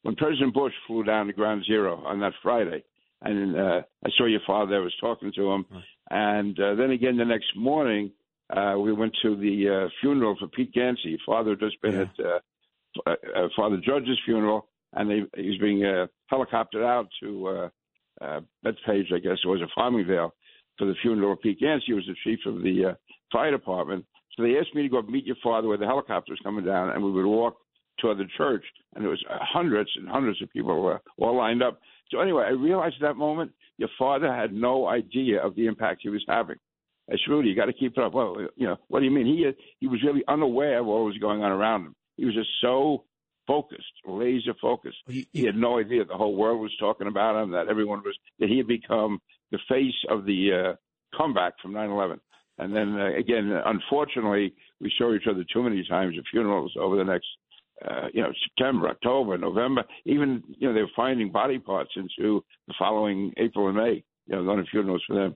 when 0.04 0.16
President 0.16 0.54
Bush 0.54 0.74
flew 0.88 1.04
down 1.04 1.28
to 1.28 1.34
Ground 1.34 1.64
Zero 1.66 2.04
on 2.06 2.20
that 2.22 2.34
Friday. 2.42 2.84
And 3.24 3.56
uh, 3.56 3.82
I 4.04 4.10
saw 4.18 4.26
your 4.26 4.40
father. 4.48 4.78
I 4.78 4.80
was 4.80 4.96
talking 5.00 5.32
to 5.36 5.52
him, 5.52 5.66
and 6.10 6.60
uh, 6.60 6.74
then 6.74 6.90
again 6.90 7.18
the 7.18 7.26
next 7.26 7.56
morning 7.56 8.12
uh, 8.50 8.76
we 8.80 8.92
went 8.94 9.16
to 9.22 9.36
the 9.36 9.86
uh, 9.86 9.90
funeral 10.02 10.36
for 10.40 10.48
Pete 10.48 10.74
Ganci. 10.74 11.18
Father 11.26 11.52
had 11.52 11.60
just 11.60 11.80
been 11.84 11.94
Yeah. 11.94 12.02
at 12.02 12.26
uh, 12.26 13.12
uh, 13.38 13.48
Father 13.56 13.78
Judge's 13.78 14.20
funeral, 14.26 14.68
and 14.94 15.10
they, 15.10 15.22
he 15.42 15.50
was 15.50 15.58
being 15.60 15.86
uh, 15.86 16.08
helicoptered 16.34 16.84
out 16.84 17.08
to 17.22 17.48
uh, 17.48 17.70
uh, 18.22 18.40
Bethpage, 18.66 19.14
I 19.14 19.20
guess 19.20 19.38
it 19.44 19.48
was, 19.48 19.62
a 19.62 19.80
Farmingdale 19.80 20.32
for 20.78 20.86
the 20.88 20.96
funeral 21.02 21.34
of 21.34 21.42
Pete 21.42 21.62
Ganci, 21.62 21.94
was 21.94 22.08
the 22.08 22.16
chief 22.24 22.40
of 22.48 22.64
the 22.64 22.86
uh, 22.86 22.94
fire 23.32 23.52
department. 23.52 24.04
So 24.36 24.44
they 24.44 24.58
asked 24.58 24.74
me 24.74 24.84
to 24.84 24.90
go 24.90 25.02
meet 25.02 25.26
your 25.26 25.36
father 25.44 25.68
where 25.68 25.78
the 25.78 25.86
helicopter 25.86 26.32
was 26.32 26.40
coming 26.44 26.66
down, 26.66 26.90
and 26.92 27.04
we 27.04 27.12
would 27.12 27.26
walk 27.26 27.58
toward 28.00 28.18
the 28.18 28.28
church, 28.38 28.64
and 28.96 29.04
there 29.04 29.10
was 29.10 29.24
uh, 29.30 29.38
hundreds 29.42 29.90
and 29.96 30.08
hundreds 30.08 30.42
of 30.42 30.50
people 30.52 30.88
uh, 30.88 31.24
all 31.24 31.38
lined 31.38 31.62
up. 31.62 31.80
So 32.10 32.20
anyway, 32.20 32.46
I 32.48 32.52
realized 32.52 32.96
at 32.96 33.08
that 33.08 33.18
moment 33.18 33.52
your 33.78 33.90
father 33.98 34.34
had 34.34 34.54
no 34.54 34.88
idea 34.88 35.42
of 35.42 35.56
the 35.56 35.68
impact 35.68 36.02
he 36.04 36.10
was 36.10 36.24
having. 36.28 36.58
I 37.10 37.14
said, 37.14 37.32
Rudy, 37.32 37.50
you 37.50 37.56
got 37.56 37.66
to 37.66 37.74
keep 37.74 37.98
it 37.98 38.04
up. 38.04 38.14
Well, 38.14 38.36
you 38.56 38.68
know, 38.68 38.78
what 38.88 39.00
do 39.00 39.06
you 39.06 39.12
mean? 39.12 39.26
He 39.26 39.50
he 39.80 39.88
was 39.88 40.02
really 40.04 40.24
unaware 40.28 40.80
of 40.80 40.86
what 40.86 41.04
was 41.04 41.18
going 41.18 41.44
on 41.44 41.52
around 41.52 41.86
him. 41.86 41.96
He 42.18 42.26
was 42.26 42.36
just 42.36 42.50
so 42.62 43.04
focused, 43.48 43.92
laser 44.06 44.54
focused. 44.62 44.98
He, 45.08 45.28
he, 45.32 45.42
he 45.42 45.46
had 45.46 45.56
no 45.56 45.80
idea 45.80 46.06
the 46.06 46.14
whole 46.14 46.36
world 46.36 46.62
was 46.62 46.76
talking 46.80 47.08
about 47.08 47.42
him. 47.42 47.52
That 47.52 47.68
everyone 47.68 48.02
was 48.04 48.16
that 48.40 48.50
he 48.50 48.58
had 48.58 48.68
become 48.68 49.20
the 49.52 49.60
face 49.68 49.94
of 50.10 50.26
the 50.26 50.52
uh, 50.54 51.18
comeback 51.18 51.54
from 51.62 51.74
9/11. 51.74 52.20
And 52.62 52.76
then 52.76 52.96
uh, 53.00 53.18
again, 53.18 53.52
unfortunately, 53.66 54.54
we 54.80 54.92
saw 54.98 55.14
each 55.16 55.28
other 55.30 55.44
too 55.52 55.64
many 55.64 55.84
times 55.90 56.16
at 56.18 56.24
funerals 56.32 56.74
over 56.80 56.96
the 56.96 57.04
next, 57.04 57.26
uh, 57.84 58.08
you 58.14 58.22
know, 58.22 58.32
September, 58.46 58.88
October, 58.88 59.36
November. 59.38 59.84
Even 60.06 60.44
you 60.60 60.68
know 60.68 60.74
they 60.74 60.82
were 60.82 60.96
finding 60.96 61.32
body 61.32 61.58
parts 61.58 61.90
into 61.96 62.44
the 62.68 62.74
following 62.78 63.34
April 63.38 63.68
and 63.68 63.78
May. 63.78 64.04
You 64.28 64.36
know, 64.36 64.44
going 64.44 64.64
to 64.64 64.70
funerals 64.70 65.04
for 65.08 65.16
them. 65.16 65.36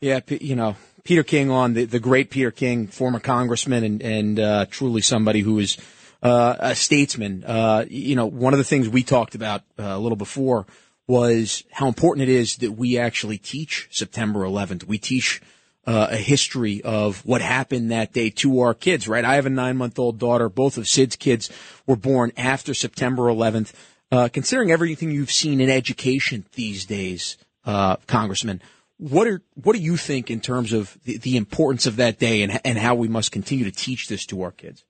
Yeah, 0.00 0.20
you 0.28 0.56
know, 0.56 0.76
Peter 1.04 1.24
King 1.24 1.50
on 1.50 1.74
the, 1.74 1.84
the 1.84 2.00
great 2.00 2.30
Peter 2.30 2.50
King, 2.50 2.86
former 2.86 3.20
congressman 3.20 3.84
and, 3.84 4.02
and 4.02 4.40
uh, 4.40 4.66
truly 4.68 5.00
somebody 5.00 5.40
who 5.40 5.58
is 5.58 5.78
uh, 6.22 6.56
a 6.58 6.74
statesman. 6.74 7.44
Uh, 7.44 7.84
you 7.88 8.16
know, 8.16 8.26
one 8.26 8.52
of 8.52 8.58
the 8.58 8.64
things 8.64 8.88
we 8.88 9.02
talked 9.02 9.34
about 9.34 9.62
uh, 9.78 9.82
a 9.84 9.98
little 9.98 10.16
before 10.16 10.66
was 11.06 11.64
how 11.72 11.88
important 11.88 12.28
it 12.28 12.32
is 12.32 12.56
that 12.58 12.72
we 12.72 12.98
actually 12.98 13.38
teach 13.38 13.88
September 13.90 14.40
11th. 14.40 14.84
We 14.84 14.98
teach 14.98 15.40
uh, 15.86 16.08
a 16.10 16.16
history 16.16 16.82
of 16.82 17.24
what 17.24 17.40
happened 17.40 17.90
that 17.90 18.12
day 18.12 18.30
to 18.30 18.60
our 18.60 18.74
kids, 18.74 19.08
right? 19.08 19.24
I 19.24 19.34
have 19.34 19.46
a 19.46 19.50
nine 19.50 19.76
month 19.76 19.98
old 19.98 20.18
daughter. 20.18 20.48
Both 20.48 20.78
of 20.78 20.86
Sid's 20.86 21.16
kids 21.16 21.50
were 21.86 21.96
born 21.96 22.32
after 22.36 22.74
September 22.74 23.24
11th. 23.24 23.72
Uh, 24.10 24.28
considering 24.28 24.70
everything 24.70 25.10
you've 25.10 25.32
seen 25.32 25.60
in 25.60 25.70
education 25.70 26.44
these 26.52 26.84
days, 26.84 27.38
uh, 27.64 27.96
Congressman, 28.06 28.60
what 28.98 29.26
are 29.26 29.42
what 29.54 29.74
do 29.74 29.80
you 29.80 29.96
think 29.96 30.30
in 30.30 30.40
terms 30.40 30.72
of 30.72 30.98
the, 31.04 31.16
the 31.18 31.36
importance 31.36 31.86
of 31.86 31.96
that 31.96 32.18
day 32.18 32.42
and 32.42 32.60
and 32.64 32.78
how 32.78 32.94
we 32.94 33.08
must 33.08 33.32
continue 33.32 33.64
to 33.64 33.72
teach 33.72 34.08
this 34.08 34.26
to 34.26 34.42
our 34.42 34.52
kids? 34.52 34.84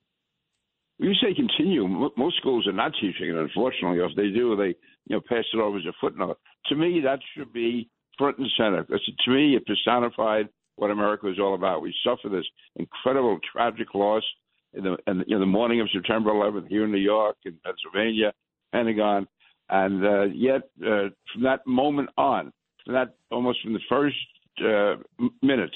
You 0.99 1.15
say 1.15 1.35
continue. 1.35 1.87
Most 1.89 2.37
schools 2.37 2.67
are 2.67 2.73
not 2.73 2.93
teaching 3.01 3.29
it, 3.29 3.37
unfortunately. 3.37 3.99
If 3.99 4.15
they 4.17 4.31
do, 4.31 4.55
they 4.57 4.75
you 5.07 5.17
know 5.17 5.21
pass 5.21 5.45
it 5.55 5.57
off 5.57 5.77
as 5.79 5.87
a 5.87 5.93
footnote. 6.01 6.39
To 6.67 6.77
me, 6.77 7.01
that 7.05 7.21
should 7.35 7.53
be 7.53 7.89
front 8.19 8.39
and 8.39 8.49
center. 8.57 8.83
Because 8.83 9.09
to 9.25 9.31
me, 9.31 9.57
it 9.57 9.67
personified 9.67 10.49
what 10.77 10.91
America 10.91 11.29
is 11.29 11.39
all 11.39 11.55
about. 11.55 11.83
We 11.83 11.95
suffer 12.05 12.29
this 12.29 12.47
incredible 12.77 13.39
tragic 13.53 13.95
loss 13.95 14.23
in 14.75 14.85
the 14.85 14.97
in, 15.07 15.25
know, 15.29 15.41
the 15.41 15.47
morning 15.47 15.81
of 15.81 15.89
September 15.93 16.31
11th 16.31 16.69
here 16.69 16.85
in 16.85 16.93
New 16.93 16.99
York, 16.99 17.37
in 17.45 17.59
Pennsylvania, 17.65 18.33
Pentagon, 18.73 19.27
and 19.69 20.05
uh, 20.05 20.23
yet 20.35 20.63
uh, 20.85 21.09
from 21.33 21.43
that 21.43 21.67
moment 21.67 22.09
on, 22.17 22.53
from 22.85 22.95
that 22.95 23.15
almost 23.31 23.61
from 23.63 23.73
the 23.75 23.81
first 23.89 24.17
uh, 24.65 24.97
minutes, 25.43 25.75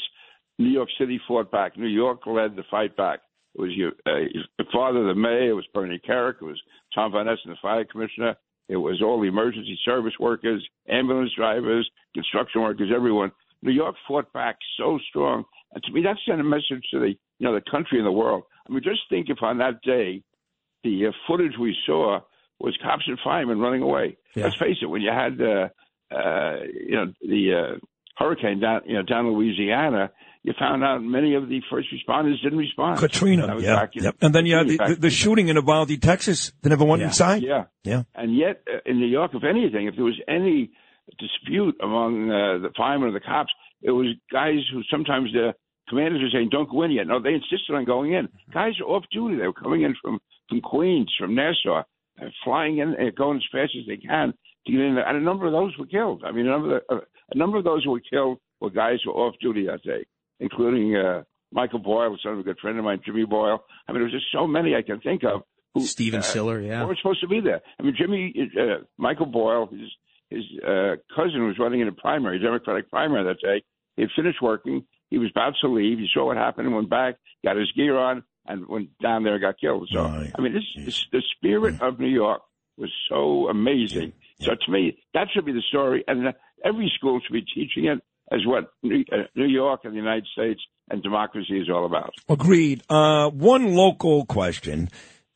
New 0.59 0.71
York 0.71 0.89
City 0.99 1.21
fought 1.29 1.51
back. 1.51 1.77
New 1.77 1.87
York 1.87 2.21
led 2.27 2.57
the 2.57 2.65
fight 2.71 2.97
back. 2.97 3.21
It 3.55 3.61
was 3.61 3.73
your, 3.73 3.93
uh, 4.07 4.65
father, 4.73 5.07
the 5.07 5.15
mayor. 5.15 5.51
It 5.51 5.55
was 5.55 5.67
Bernie 5.73 6.01
Kerik. 6.07 6.37
It 6.41 6.45
was 6.45 6.61
Tom 6.95 7.13
Von 7.13 7.29
Essen, 7.29 7.51
the 7.51 7.57
fire 7.63 7.85
commissioner. 7.85 8.35
It 8.69 8.77
was 8.77 9.01
all 9.03 9.21
the 9.21 9.29
emergency 9.29 9.79
service 9.85 10.15
workers, 10.19 10.67
ambulance 10.89 11.33
drivers, 11.37 11.89
construction 12.15 12.63
workers, 12.63 12.91
everyone. 12.95 13.33
New 13.63 13.73
York 13.73 13.97
fought 14.07 14.33
back 14.33 14.57
so 14.79 14.99
strong, 15.09 15.45
and 15.75 15.83
to 15.85 15.93
me, 15.93 16.03
that 16.03 16.17
sent 16.27 16.41
a 16.41 16.45
message 16.45 16.85
to 16.93 16.99
the 16.99 17.15
you 17.39 17.47
know 17.47 17.55
the 17.55 17.63
country 17.71 17.99
and 17.99 18.07
the 18.07 18.13
world. 18.13 18.45
I 18.69 18.73
mean, 18.73 18.83
just 18.83 19.01
think 19.09 19.27
if 19.29 19.43
on 19.43 19.59
that 19.59 19.83
day, 19.83 20.23
the 20.85 21.07
uh, 21.09 21.13
footage 21.27 21.53
we 21.61 21.77
saw 21.87 22.21
was 22.59 22.77
cops 22.83 23.05
and 23.07 23.19
firemen 23.23 23.59
running 23.59 23.83
away. 23.83 24.17
Yeah. 24.35 24.45
Let's 24.45 24.57
face 24.57 24.77
it, 24.83 24.87
when 24.87 25.03
you 25.03 25.11
had 25.11 25.41
uh, 25.41 25.69
uh, 26.15 26.57
you 26.73 26.97
know 26.97 27.13
the 27.23 27.77
uh, 27.77 27.87
hurricane 28.17 28.61
down 28.61 28.83
you 28.87 28.95
know 28.95 29.03
down 29.03 29.27
Louisiana, 29.29 30.11
you 30.43 30.53
found 30.59 30.85
out 30.85 31.03
many 31.03 31.35
of 31.35 31.49
the 31.49 31.61
first 31.71 31.89
responders 31.93 32.41
didn't 32.43 32.59
respond. 32.59 32.99
Katrina, 32.99 33.59
yeah, 33.59 33.77
back, 33.77 33.91
yep. 33.95 34.17
and 34.21 34.35
then 34.35 34.47
you 34.47 34.57
had 34.57 34.69
the, 34.69 34.77
the, 34.77 34.95
the, 34.95 35.11
shooting 35.11 35.49
in 35.49 35.57
Uvalde, 35.57 36.01
Texas. 36.01 36.53
They 36.63 36.71
never 36.71 36.85
went 36.85 37.01
yeah. 37.01 37.09
inside. 37.09 37.43
Yeah, 37.43 37.65
yeah. 37.83 38.05
And 38.15 38.37
yet, 38.37 38.63
uh, 38.73 38.79
in 38.87 38.99
New 38.99 39.09
York, 39.09 39.33
if 39.35 39.43
anything, 39.45 39.87
if 39.89 39.97
there 39.97 40.05
was 40.05 40.21
any 40.29 40.71
dispute 41.19 41.77
among 41.83 42.31
uh, 42.31 42.59
the 42.59 42.73
firemen 42.77 43.11
or 43.11 43.13
the 43.13 43.21
cops, 43.21 43.53
it 43.83 43.91
was 43.91 44.15
guys 44.33 44.61
who 44.73 44.83
sometimes 44.91 45.33
the 45.33 45.55
commanders 45.89 46.23
were 46.23 46.31
saying, 46.33 46.49
"Don't 46.51 46.71
go 46.71 46.83
in 46.83 46.91
yet." 46.91 47.07
No, 47.07 47.21
they 47.21 47.35
insisted 47.35 47.75
on 47.75 47.85
going 47.85 48.13
in. 48.13 48.29
Guys 48.53 48.75
are 48.81 48.89
off 48.89 49.05
duty. 49.13 49.37
They 49.37 49.47
were 49.47 49.53
coming 49.53 49.83
in 49.83 49.95
from 50.03 50.19
from 50.49 50.61
Queens, 50.61 51.13
from 51.19 51.35
Nassau, 51.35 51.83
uh, 52.21 52.27
flying 52.45 52.79
in 52.79 52.95
and 52.95 53.15
going 53.15 53.39
as 53.39 53.45
fast 53.53 53.73
as 53.79 53.87
they 53.87 53.97
can 53.97 54.33
to 54.67 54.73
get 54.73 54.81
in 54.81 54.95
there. 54.95 55.09
And 55.09 55.17
a 55.17 55.21
number 55.21 55.47
of 55.47 55.53
those 55.53 55.77
were 55.79 55.87
killed. 55.87 56.23
I 56.25 56.33
mean, 56.33 56.47
a 56.47 56.51
number 56.51 56.77
of, 56.77 56.83
the, 56.89 56.95
uh, 56.95 57.01
a 57.35 57.39
number 57.39 57.59
of 57.59 57.65
those 57.65 57.85
who 57.85 57.91
were 57.91 58.01
killed 58.01 58.39
were 58.61 58.71
guys 58.71 58.99
who 59.05 59.11
were 59.11 59.19
off 59.19 59.35
duty 59.41 59.67
that 59.67 59.83
day 59.83 60.05
including 60.41 60.97
uh, 60.97 61.23
Michael 61.53 61.79
Boyle, 61.79 62.17
son 62.23 62.35
of 62.35 62.39
a 62.41 62.43
good 62.43 62.59
friend 62.59 62.79
of 62.79 62.85
mine, 62.85 63.01
Jimmy 63.05 63.25
Boyle. 63.25 63.65
I 63.89 63.93
mean, 63.93 64.01
there 64.01 64.05
was 64.05 64.13
just 64.13 64.27
so 64.33 64.47
many 64.47 64.75
I 64.75 64.83
can 64.83 65.01
think 65.01 65.23
of. 65.25 65.43
Who, 65.75 65.83
Stephen 65.83 66.21
uh, 66.21 66.23
Siller, 66.23 66.61
yeah. 66.61 66.83
Who 66.83 66.89
were 66.89 66.97
supposed 66.97 67.21
to 67.21 67.29
be 67.29 67.41
there. 67.41 67.61
I 67.79 67.83
mean, 67.83 67.95
Jimmy, 67.99 68.35
uh, 68.59 68.85
Michael 68.97 69.27
Boyle, 69.27 69.67
his, 69.67 69.91
his 70.31 70.43
uh, 70.63 70.97
cousin 71.15 71.47
was 71.47 71.57
running 71.59 71.81
in 71.81 71.89
a 71.89 71.93
primary, 71.93 72.39
Democratic 72.39 72.91
primary 72.91 73.25
that 73.25 73.41
day. 73.41 73.63
He 73.97 74.03
had 74.03 74.11
finished 74.17 74.43
working. 74.43 74.85
He 75.09 75.19
was 75.19 75.31
about 75.31 75.55
to 75.61 75.69
leave. 75.69 75.99
He 75.99 76.09
saw 76.13 76.27
what 76.27 76.37
happened 76.37 76.67
and 76.67 76.75
went 76.75 76.91
back, 76.91 77.17
got 77.45 77.57
his 77.57 77.71
gear 77.73 77.97
on, 77.97 78.25
and 78.47 78.67
went 78.69 78.91
down 79.03 79.23
there 79.23 79.35
and 79.35 79.43
got 79.43 79.59
killed. 79.61 79.89
So, 79.93 80.03
right. 80.03 80.33
I 80.37 80.41
mean, 80.41 80.53
this, 80.53 80.85
this, 80.85 81.07
the 81.13 81.23
spirit 81.37 81.81
of 81.81 82.01
New 82.01 82.09
York 82.09 82.43
was 82.77 82.91
so 83.09 83.49
amazing. 83.49 84.13
Yeah. 84.39 84.47
So, 84.47 84.55
to 84.67 84.73
me, 84.73 84.99
that 85.15 85.29
should 85.33 85.47
be 85.47 85.53
the 85.53 85.63
story. 85.69 86.05
And 86.07 86.35
every 86.65 86.93
school 86.97 87.21
should 87.25 87.33
be 87.33 87.43
teaching 87.43 87.87
it 87.87 88.03
as 88.33 88.41
what 88.45 88.65
uh, 88.85 89.17
New 89.35 89.47
York 89.47 89.81
and 89.85 89.93
the 89.93 89.99
United 89.99 90.27
States 90.33 90.61
and 90.91 91.03
democracy 91.03 91.59
is 91.59 91.69
all 91.71 91.87
about. 91.87 92.15
Agreed. 92.29 92.83
Uh, 92.89 93.31
one 93.31 93.75
local 93.75 94.25
question. 94.27 94.89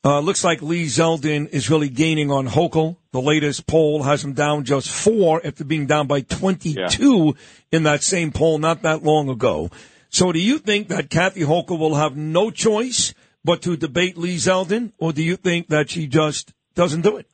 Uh, 0.02 0.20
looks 0.20 0.42
like 0.42 0.62
Lee 0.62 0.86
Zeldin 0.86 1.48
is 1.50 1.68
really 1.68 1.90
gaining 1.90 2.30
on 2.30 2.48
Hochul. 2.48 2.96
The 3.12 3.20
latest 3.20 3.66
poll 3.66 4.02
has 4.04 4.24
him 4.24 4.32
down 4.32 4.64
just 4.64 4.90
four 4.90 5.44
after 5.44 5.62
being 5.62 5.86
down 5.86 6.06
by 6.06 6.22
22 6.22 6.74
yeah. 6.78 7.32
in 7.70 7.82
that 7.82 8.02
same 8.02 8.32
poll 8.32 8.58
not 8.58 8.80
that 8.82 9.02
long 9.02 9.28
ago. 9.28 9.70
So 10.08 10.32
do 10.32 10.38
you 10.40 10.58
think 10.58 10.88
that 10.88 11.10
Kathy 11.10 11.42
Hochul 11.42 11.78
will 11.78 11.96
have 11.96 12.16
no 12.16 12.50
choice 12.50 13.12
but 13.44 13.60
to 13.62 13.76
debate 13.76 14.16
Lee 14.16 14.36
Zeldin, 14.36 14.92
or 14.98 15.12
do 15.12 15.22
you 15.22 15.36
think 15.36 15.68
that 15.68 15.90
she 15.90 16.06
just 16.06 16.52
doesn't 16.74 17.02
do 17.02 17.18
it? 17.18 17.26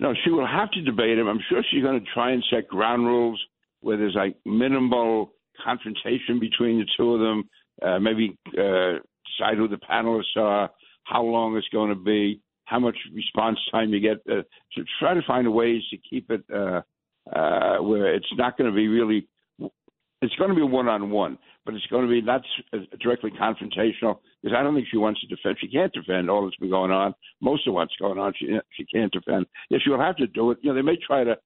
No, 0.00 0.14
she 0.24 0.30
will 0.30 0.46
have 0.46 0.70
to 0.72 0.82
debate 0.82 1.18
him. 1.18 1.26
I'm 1.28 1.40
sure 1.48 1.62
she's 1.70 1.82
going 1.82 2.00
to 2.00 2.06
try 2.12 2.32
and 2.32 2.42
set 2.50 2.68
ground 2.68 3.06
rules 3.06 3.42
where 3.80 3.96
there's 3.96 4.14
like 4.14 4.36
minimal 4.44 5.32
confrontation 5.62 6.40
between 6.40 6.78
the 6.78 6.86
two 6.96 7.14
of 7.14 7.20
them. 7.20 7.48
Uh, 7.82 7.98
maybe 7.98 8.38
uh, 8.58 9.00
decide 9.28 9.56
who 9.56 9.68
the 9.68 9.78
panelists 9.90 10.36
are, 10.36 10.70
how 11.06 11.22
long 11.22 11.56
it's 11.56 11.68
going 11.68 11.90
to 11.90 11.94
be, 11.94 12.40
how 12.64 12.78
much 12.78 12.96
response 13.14 13.58
time 13.70 13.92
you 13.92 14.00
get. 14.00 14.18
Uh, 14.30 14.42
to 14.74 14.84
try 14.98 15.14
to 15.14 15.22
find 15.26 15.50
ways 15.52 15.82
to 15.90 15.96
keep 15.96 16.30
it 16.30 16.42
uh, 16.52 16.82
uh, 17.34 17.78
where 17.78 18.14
it's 18.14 18.26
not 18.36 18.58
going 18.58 18.70
to 18.70 18.76
be 18.76 18.88
really. 18.88 19.26
It's 20.22 20.34
going 20.36 20.48
to 20.48 20.56
be 20.56 20.62
one 20.62 20.88
on 20.88 21.10
one, 21.10 21.38
but 21.64 21.74
it's 21.74 21.86
going 21.86 22.02
to 22.02 22.10
be 22.10 22.22
not 22.22 22.42
directly 23.02 23.30
confrontational 23.30 24.18
because 24.42 24.56
I 24.56 24.62
don't 24.62 24.74
think 24.74 24.88
she 24.90 24.96
wants 24.96 25.20
to 25.20 25.26
defend. 25.26 25.58
She 25.60 25.68
can't 25.68 25.92
defend 25.92 26.30
all 26.30 26.44
that's 26.44 26.56
been 26.56 26.70
going 26.70 26.90
on. 26.90 27.14
Most 27.40 27.68
of 27.68 27.74
what's 27.74 27.94
going 28.00 28.18
on, 28.18 28.32
she 28.38 28.58
she 28.76 28.84
can't 28.86 29.12
defend. 29.12 29.46
Yes, 29.68 29.82
she'll 29.84 30.00
have 30.00 30.16
to 30.16 30.26
do 30.26 30.50
it. 30.52 30.58
You 30.62 30.70
know, 30.70 30.74
they 30.74 30.82
may 30.82 30.96
try 30.96 31.22
to 31.22 31.36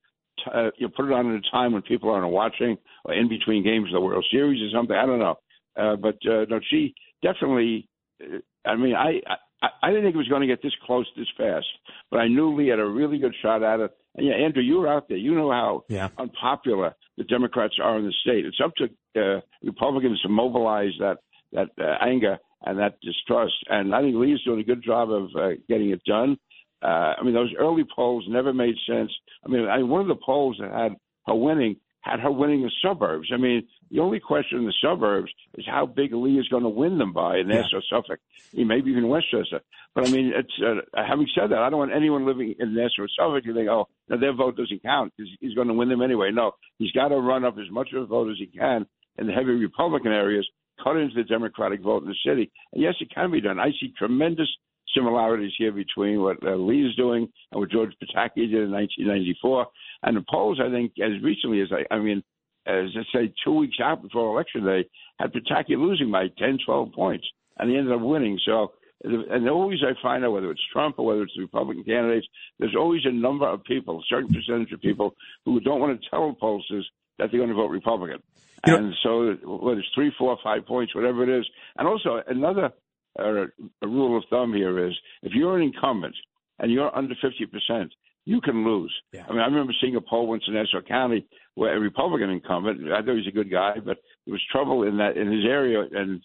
uh, 0.54 0.70
you 0.78 0.88
put 0.88 1.06
it 1.06 1.12
on 1.12 1.34
at 1.34 1.44
a 1.44 1.50
time 1.50 1.72
when 1.72 1.82
people 1.82 2.10
aren't 2.10 2.32
watching, 2.32 2.78
or 3.04 3.14
in 3.14 3.28
between 3.28 3.64
games 3.64 3.88
of 3.88 3.92
the 3.92 4.00
World 4.00 4.24
Series 4.30 4.62
or 4.62 4.76
something. 4.76 4.96
I 4.96 5.04
don't 5.04 5.18
know, 5.18 5.38
uh, 5.78 5.96
but 5.96 6.16
uh, 6.26 6.46
no, 6.48 6.60
she 6.70 6.94
definitely. 7.22 7.88
Uh, 8.22 8.38
I 8.64 8.76
mean, 8.76 8.94
I, 8.94 9.20
I 9.26 9.36
I 9.62 9.68
I 9.82 9.88
didn't 9.88 10.04
think 10.04 10.14
it 10.14 10.18
was 10.18 10.28
going 10.28 10.42
to 10.42 10.46
get 10.46 10.62
this 10.62 10.74
close 10.84 11.06
this 11.16 11.28
fast, 11.36 11.66
but 12.10 12.18
I 12.18 12.28
knew 12.28 12.56
Lee 12.56 12.68
had 12.68 12.78
a 12.78 12.86
really 12.86 13.18
good 13.18 13.34
shot 13.42 13.62
at 13.62 13.80
it. 13.80 13.90
And 14.16 14.26
yeah, 14.26 14.34
Andrew, 14.34 14.62
you 14.62 14.78
were 14.78 14.88
out 14.88 15.08
there. 15.08 15.18
You 15.18 15.34
know 15.34 15.50
how 15.50 15.84
yeah. 15.88 16.08
unpopular 16.18 16.94
the 17.16 17.24
Democrats 17.24 17.74
are 17.82 17.98
in 17.98 18.04
the 18.04 18.14
state. 18.22 18.44
It's 18.44 18.60
up 18.62 18.72
to 18.76 18.84
uh, 19.20 19.40
Republicans 19.62 20.20
to 20.22 20.28
mobilize 20.28 20.92
that 20.98 21.18
that 21.52 21.68
uh, 21.80 22.04
anger 22.04 22.38
and 22.64 22.78
that 22.78 23.00
distrust. 23.00 23.54
And 23.68 23.94
I 23.94 24.02
think 24.02 24.16
Lee's 24.16 24.42
doing 24.44 24.60
a 24.60 24.64
good 24.64 24.82
job 24.82 25.10
of 25.10 25.28
uh, 25.36 25.50
getting 25.68 25.90
it 25.90 26.02
done. 26.04 26.36
Uh, 26.82 27.14
I 27.18 27.22
mean, 27.22 27.34
those 27.34 27.52
early 27.58 27.84
polls 27.94 28.24
never 28.28 28.52
made 28.52 28.74
sense. 28.88 29.10
I 29.44 29.48
mean, 29.48 29.66
I, 29.66 29.82
one 29.82 30.00
of 30.00 30.08
the 30.08 30.22
polls 30.24 30.56
that 30.60 30.70
had 30.72 30.96
her 31.26 31.34
winning 31.34 31.76
had 32.00 32.20
her 32.20 32.30
winning 32.30 32.62
the 32.62 32.70
suburbs. 32.82 33.30
I 33.32 33.36
mean, 33.36 33.66
The 33.90 34.00
only 34.00 34.20
question 34.20 34.58
in 34.58 34.66
the 34.66 34.74
suburbs 34.82 35.30
is 35.54 35.66
how 35.66 35.86
big 35.86 36.12
Lee 36.14 36.38
is 36.38 36.48
going 36.48 36.62
to 36.62 36.68
win 36.68 36.98
them 36.98 37.12
by 37.12 37.38
in 37.38 37.48
Nassau, 37.48 37.80
Suffolk, 37.90 38.20
maybe 38.54 38.90
even 38.90 39.08
Westchester. 39.08 39.60
But 39.94 40.08
I 40.08 40.10
mean, 40.10 40.32
it's 40.34 40.52
uh, 40.64 40.80
having 40.94 41.26
said 41.34 41.50
that, 41.50 41.58
I 41.58 41.68
don't 41.68 41.80
want 41.80 41.92
anyone 41.92 42.26
living 42.26 42.54
in 42.58 42.74
Nassau, 42.74 43.06
Suffolk 43.18 43.44
to 43.44 43.54
think, 43.54 43.68
oh, 43.68 43.88
no, 44.08 44.18
their 44.18 44.32
vote 44.32 44.56
doesn't 44.56 44.82
count 44.82 45.12
because 45.16 45.30
he's 45.40 45.54
going 45.54 45.68
to 45.68 45.74
win 45.74 45.88
them 45.88 46.02
anyway. 46.02 46.30
No, 46.32 46.52
he's 46.78 46.92
got 46.92 47.08
to 47.08 47.16
run 47.16 47.44
up 47.44 47.58
as 47.58 47.70
much 47.70 47.88
of 47.92 48.02
a 48.02 48.06
vote 48.06 48.30
as 48.30 48.36
he 48.38 48.46
can 48.46 48.86
in 49.18 49.26
the 49.26 49.32
heavy 49.32 49.50
Republican 49.50 50.12
areas, 50.12 50.48
cut 50.82 50.96
into 50.96 51.14
the 51.14 51.24
Democratic 51.24 51.82
vote 51.82 52.02
in 52.02 52.08
the 52.08 52.16
city. 52.24 52.50
And 52.72 52.82
yes, 52.82 52.94
it 53.00 53.10
can 53.14 53.30
be 53.30 53.40
done. 53.40 53.58
I 53.58 53.70
see 53.80 53.92
tremendous 53.98 54.48
similarities 54.94 55.52
here 55.58 55.72
between 55.72 56.20
what 56.20 56.36
uh, 56.44 56.54
Lee 56.56 56.86
is 56.86 56.94
doing 56.96 57.28
and 57.52 57.60
what 57.60 57.70
George 57.70 57.92
Pataki 58.02 58.50
did 58.50 58.62
in 58.64 58.70
1994. 58.72 59.66
And 60.02 60.16
the 60.16 60.24
polls, 60.30 60.60
I 60.64 60.70
think, 60.70 60.92
as 61.02 61.22
recently 61.22 61.60
as 61.60 61.68
I, 61.72 61.94
I 61.94 61.98
mean, 61.98 62.22
as 62.66 62.90
I 62.96 63.02
say, 63.12 63.32
two 63.44 63.54
weeks 63.54 63.78
out 63.82 64.02
before 64.02 64.32
election 64.32 64.64
day, 64.64 64.88
had 65.18 65.32
Pataki 65.32 65.76
losing 65.76 66.10
by 66.10 66.28
10, 66.38 66.58
12 66.64 66.92
points, 66.92 67.26
and 67.58 67.70
he 67.70 67.76
ended 67.76 67.92
up 67.92 68.00
winning. 68.00 68.38
So, 68.44 68.72
and 69.02 69.48
always 69.48 69.80
I 69.82 70.00
find 70.02 70.24
out 70.24 70.32
whether 70.32 70.50
it's 70.50 70.60
Trump 70.72 70.98
or 70.98 71.06
whether 71.06 71.22
it's 71.22 71.34
the 71.34 71.42
Republican 71.42 71.84
candidates, 71.84 72.26
there's 72.58 72.76
always 72.76 73.02
a 73.04 73.12
number 73.12 73.46
of 73.46 73.64
people, 73.64 73.98
a 73.98 74.02
certain 74.08 74.32
percentage 74.32 74.72
of 74.72 74.80
people 74.80 75.14
who 75.44 75.60
don't 75.60 75.80
want 75.80 76.00
to 76.00 76.10
tell 76.10 76.36
pollsters 76.40 76.84
that 77.18 77.30
they're 77.30 77.40
going 77.40 77.48
to 77.48 77.54
vote 77.54 77.70
Republican. 77.70 78.22
You 78.66 78.76
and 78.76 78.94
so 79.02 79.32
whether 79.44 79.80
it's 79.80 79.88
three, 79.94 80.12
four, 80.18 80.36
five 80.44 80.66
points, 80.66 80.94
whatever 80.94 81.22
it 81.22 81.40
is, 81.40 81.46
and 81.78 81.88
also 81.88 82.22
another 82.26 82.72
uh, 83.18 83.46
a 83.82 83.86
rule 83.88 84.16
of 84.16 84.24
thumb 84.30 84.52
here 84.54 84.86
is 84.86 84.96
if 85.22 85.32
you're 85.32 85.56
an 85.56 85.62
incumbent 85.62 86.14
and 86.58 86.70
you're 86.70 86.94
under 86.94 87.14
50%, 87.14 87.90
you 88.24 88.40
can 88.40 88.64
lose. 88.64 88.94
Yeah. 89.12 89.24
I 89.28 89.32
mean, 89.32 89.40
I 89.40 89.46
remember 89.46 89.72
seeing 89.80 89.96
a 89.96 90.00
poll 90.00 90.26
once 90.26 90.44
in 90.46 90.54
Nassau 90.54 90.80
County 90.86 91.26
where 91.54 91.76
a 91.76 91.80
Republican 91.80 92.30
incumbent, 92.30 92.80
I 92.92 92.96
thought 92.96 93.10
he 93.10 93.16
was 93.16 93.26
a 93.26 93.32
good 93.32 93.50
guy, 93.50 93.74
but 93.84 93.98
there 94.24 94.32
was 94.32 94.42
trouble 94.52 94.84
in 94.84 94.96
that 94.98 95.16
in 95.16 95.30
his 95.30 95.44
area, 95.44 95.82
and 95.92 96.22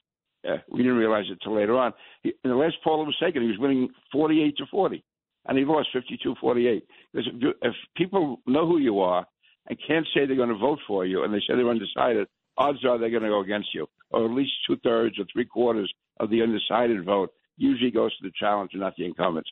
uh, 0.47 0.57
we 0.69 0.79
didn't 0.79 0.97
realize 0.97 1.25
it 1.31 1.39
till 1.43 1.55
later 1.55 1.77
on. 1.77 1.93
He, 2.21 2.33
in 2.43 2.51
the 2.51 2.55
last 2.55 2.75
poll 2.83 2.99
that 2.99 3.05
was 3.05 3.17
taken, 3.21 3.41
he 3.41 3.49
was 3.49 3.57
winning 3.57 3.89
48 4.11 4.57
to 4.57 4.65
40, 4.67 5.03
and 5.47 5.57
he 5.57 5.65
lost 5.65 5.89
52-48. 5.95 6.81
Because 7.13 7.31
if, 7.33 7.55
if 7.61 7.73
people 7.95 8.39
know 8.45 8.67
who 8.67 8.77
you 8.77 8.99
are 8.99 9.25
and 9.67 9.79
can't 9.87 10.05
say 10.13 10.25
they're 10.25 10.35
going 10.35 10.49
to 10.49 10.57
vote 10.57 10.79
for 10.87 11.05
you, 11.05 11.23
and 11.23 11.33
they 11.33 11.39
say 11.39 11.55
they're 11.55 11.69
undecided, 11.69 12.27
odds 12.57 12.85
are 12.85 12.97
they're 12.97 13.09
going 13.09 13.23
to 13.23 13.29
go 13.29 13.41
against 13.41 13.73
you, 13.73 13.87
or 14.11 14.25
at 14.25 14.31
least 14.31 14.51
two 14.67 14.77
thirds 14.83 15.17
or 15.19 15.25
three 15.33 15.45
quarters 15.45 15.91
of 16.19 16.29
the 16.29 16.41
undecided 16.41 17.03
vote 17.03 17.31
usually 17.57 17.91
goes 17.91 18.15
to 18.17 18.23
the 18.23 18.33
challenger, 18.37 18.77
not 18.77 18.95
the 18.97 19.05
incumbent. 19.05 19.45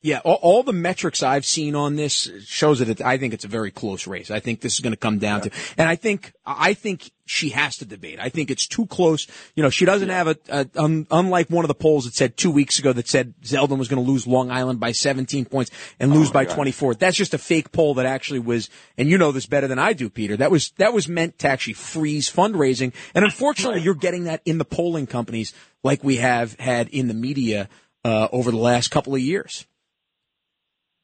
Yeah, 0.00 0.20
all, 0.24 0.38
all, 0.42 0.62
the 0.62 0.72
metrics 0.72 1.24
I've 1.24 1.44
seen 1.44 1.74
on 1.74 1.96
this 1.96 2.30
shows 2.44 2.78
that 2.78 2.88
it, 2.88 3.00
I 3.02 3.18
think 3.18 3.34
it's 3.34 3.44
a 3.44 3.48
very 3.48 3.72
close 3.72 4.06
race. 4.06 4.30
I 4.30 4.38
think 4.38 4.60
this 4.60 4.74
is 4.74 4.80
going 4.80 4.92
to 4.92 4.96
come 4.96 5.18
down 5.18 5.40
yeah. 5.40 5.48
to, 5.48 5.50
and 5.76 5.88
I 5.88 5.96
think 5.96 6.32
I 6.46 6.74
think 6.74 7.10
she 7.26 7.48
has 7.48 7.78
to 7.78 7.84
debate. 7.84 8.20
I 8.20 8.28
think 8.28 8.52
it's 8.52 8.68
too 8.68 8.86
close. 8.86 9.26
You 9.56 9.62
know, 9.64 9.70
she 9.70 9.84
doesn't 9.84 10.08
have 10.08 10.28
a, 10.28 10.36
a 10.48 10.68
um, 10.76 11.08
unlike 11.10 11.50
one 11.50 11.64
of 11.64 11.68
the 11.68 11.74
polls 11.74 12.04
that 12.04 12.14
said 12.14 12.36
two 12.36 12.52
weeks 12.52 12.78
ago 12.78 12.92
that 12.92 13.08
said 13.08 13.34
Zeldin 13.42 13.76
was 13.76 13.88
going 13.88 14.02
to 14.02 14.08
lose 14.08 14.24
Long 14.24 14.52
Island 14.52 14.78
by 14.78 14.92
17 14.92 15.46
points 15.46 15.72
and 15.98 16.14
lose 16.14 16.30
oh 16.30 16.32
by 16.32 16.44
God. 16.44 16.54
24. 16.54 16.94
That's 16.94 17.16
just 17.16 17.34
a 17.34 17.38
fake 17.38 17.72
poll 17.72 17.94
that 17.94 18.06
actually 18.06 18.38
was, 18.38 18.70
and 18.96 19.08
you 19.08 19.18
know 19.18 19.32
this 19.32 19.46
better 19.46 19.66
than 19.66 19.80
I 19.80 19.94
do, 19.94 20.08
Peter. 20.08 20.36
That 20.36 20.52
was 20.52 20.70
that 20.76 20.92
was 20.92 21.08
meant 21.08 21.40
to 21.40 21.48
actually 21.48 21.74
freeze 21.74 22.30
fundraising, 22.30 22.94
and 23.16 23.24
unfortunately, 23.24 23.80
you're 23.80 23.94
getting 23.94 24.24
that 24.24 24.42
in 24.44 24.58
the 24.58 24.64
polling 24.64 25.08
companies 25.08 25.52
like 25.82 26.04
we 26.04 26.18
have 26.18 26.54
had 26.60 26.88
in 26.90 27.08
the 27.08 27.14
media 27.14 27.68
uh, 28.04 28.28
over 28.30 28.52
the 28.52 28.58
last 28.58 28.92
couple 28.92 29.16
of 29.16 29.20
years. 29.20 29.66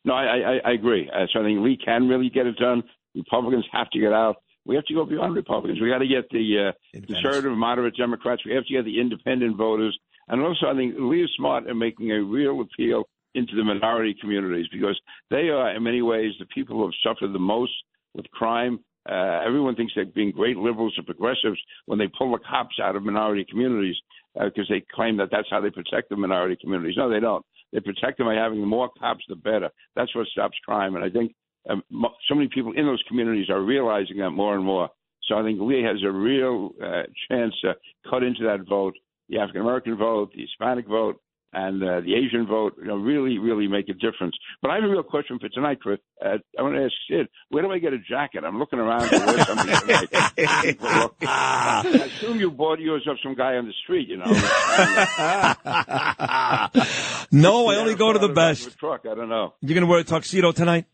No, 0.04 0.14
I, 0.14 0.24
I, 0.24 0.60
I 0.64 0.72
agree. 0.72 1.10
Uh, 1.10 1.26
so 1.32 1.40
I 1.40 1.44
think 1.44 1.60
Lee 1.60 1.78
can 1.82 2.08
really 2.08 2.30
get 2.30 2.46
it 2.46 2.56
done. 2.56 2.82
Republicans 3.14 3.64
have 3.72 3.88
to 3.90 3.98
get 3.98 4.12
out. 4.12 4.36
We 4.66 4.74
have 4.76 4.84
to 4.86 4.94
go 4.94 5.04
beyond 5.04 5.34
Republicans. 5.34 5.80
We 5.80 5.88
got 5.88 5.98
to 5.98 6.08
get 6.08 6.28
the 6.30 6.72
uh, 6.72 7.00
conservative, 7.06 7.56
moderate 7.56 7.96
Democrats. 7.96 8.42
We 8.46 8.54
have 8.54 8.64
to 8.66 8.72
get 8.72 8.84
the 8.84 9.00
independent 9.00 9.56
voters. 9.56 9.98
And 10.28 10.40
also, 10.40 10.66
I 10.66 10.74
think 10.74 10.94
Lee 10.98 11.22
is 11.22 11.30
smart 11.36 11.66
in 11.66 11.78
making 11.78 12.10
a 12.12 12.22
real 12.22 12.60
appeal 12.62 13.04
into 13.34 13.56
the 13.56 13.64
minority 13.64 14.16
communities 14.18 14.66
because 14.72 14.98
they 15.30 15.48
are, 15.48 15.74
in 15.74 15.82
many 15.82 16.02
ways, 16.02 16.32
the 16.38 16.46
people 16.46 16.76
who 16.76 16.84
have 16.84 16.94
suffered 17.02 17.32
the 17.32 17.38
most 17.38 17.72
with 18.14 18.30
crime. 18.30 18.80
Uh, 19.06 19.40
everyone 19.46 19.76
thinks 19.76 19.92
they're 19.94 20.06
being 20.06 20.30
great 20.30 20.56
liberals 20.56 20.94
or 20.96 21.02
progressives 21.02 21.60
when 21.84 21.98
they 21.98 22.08
pull 22.16 22.32
the 22.32 22.38
cops 22.48 22.76
out 22.82 22.96
of 22.96 23.02
minority 23.02 23.44
communities 23.50 23.96
because 24.32 24.66
uh, 24.70 24.74
they 24.74 24.84
claim 24.94 25.18
that 25.18 25.28
that's 25.30 25.48
how 25.50 25.60
they 25.60 25.70
protect 25.70 26.08
the 26.08 26.16
minority 26.16 26.56
communities. 26.58 26.94
No, 26.96 27.10
they 27.10 27.20
don't. 27.20 27.44
They 27.74 27.80
protect 27.80 28.18
them 28.18 28.28
by 28.28 28.34
having 28.34 28.64
more 28.66 28.88
cops, 28.98 29.24
the 29.28 29.34
better. 29.34 29.68
That's 29.96 30.14
what 30.14 30.28
stops 30.28 30.56
crime. 30.64 30.94
And 30.94 31.04
I 31.04 31.10
think 31.10 31.34
um, 31.68 31.82
so 32.28 32.34
many 32.34 32.48
people 32.48 32.72
in 32.72 32.86
those 32.86 33.02
communities 33.08 33.50
are 33.50 33.60
realizing 33.60 34.18
that 34.18 34.30
more 34.30 34.54
and 34.54 34.64
more. 34.64 34.88
So 35.24 35.36
I 35.36 35.42
think 35.42 35.60
Lee 35.60 35.82
has 35.82 35.96
a 36.04 36.10
real 36.10 36.70
uh, 36.82 37.02
chance 37.28 37.52
to 37.62 37.74
cut 38.08 38.22
into 38.22 38.44
that 38.44 38.68
vote, 38.68 38.94
the 39.28 39.38
African 39.38 39.62
American 39.62 39.96
vote, 39.96 40.30
the 40.34 40.42
Hispanic 40.42 40.86
vote, 40.86 41.20
and 41.54 41.82
uh, 41.82 42.00
the 42.00 42.14
Asian 42.14 42.46
vote, 42.46 42.74
you 42.78 42.86
know, 42.86 42.96
really, 42.96 43.38
really 43.38 43.68
make 43.68 43.88
a 43.88 43.94
difference. 43.94 44.34
But 44.60 44.70
I 44.70 44.76
have 44.76 44.84
a 44.84 44.88
real 44.88 45.02
question 45.02 45.38
for 45.38 45.48
tonight, 45.48 45.80
Chris. 45.80 45.98
Uh, 46.24 46.38
I 46.58 46.62
want 46.62 46.74
to 46.74 46.84
ask 46.84 46.92
Sid, 47.08 47.28
where 47.50 47.62
do 47.62 47.70
I 47.70 47.78
get 47.78 47.92
a 47.92 47.98
jacket? 47.98 48.44
I'm 48.44 48.58
looking 48.58 48.78
around 48.78 49.08
for 49.08 49.18
where 49.20 49.44
something 49.44 49.66
tonight. 49.66 50.08
I 51.22 52.02
assume 52.06 52.40
you 52.40 52.50
bought 52.50 52.80
yours 52.80 53.06
off 53.08 53.18
some 53.22 53.34
guy 53.34 53.54
on 53.54 53.66
the 53.66 53.72
street, 53.84 54.08
you 54.08 54.16
know. 54.16 54.24
no, 57.32 57.68
I 57.68 57.76
only 57.76 57.94
go 57.94 58.12
to 58.12 58.18
the 58.18 58.32
best. 58.34 58.78
Truck, 58.78 59.02
I 59.10 59.14
don't 59.14 59.28
know. 59.28 59.54
You're 59.60 59.74
going 59.74 59.86
to 59.86 59.90
wear 59.90 60.00
a 60.00 60.04
tuxedo 60.04 60.52
tonight? 60.52 60.86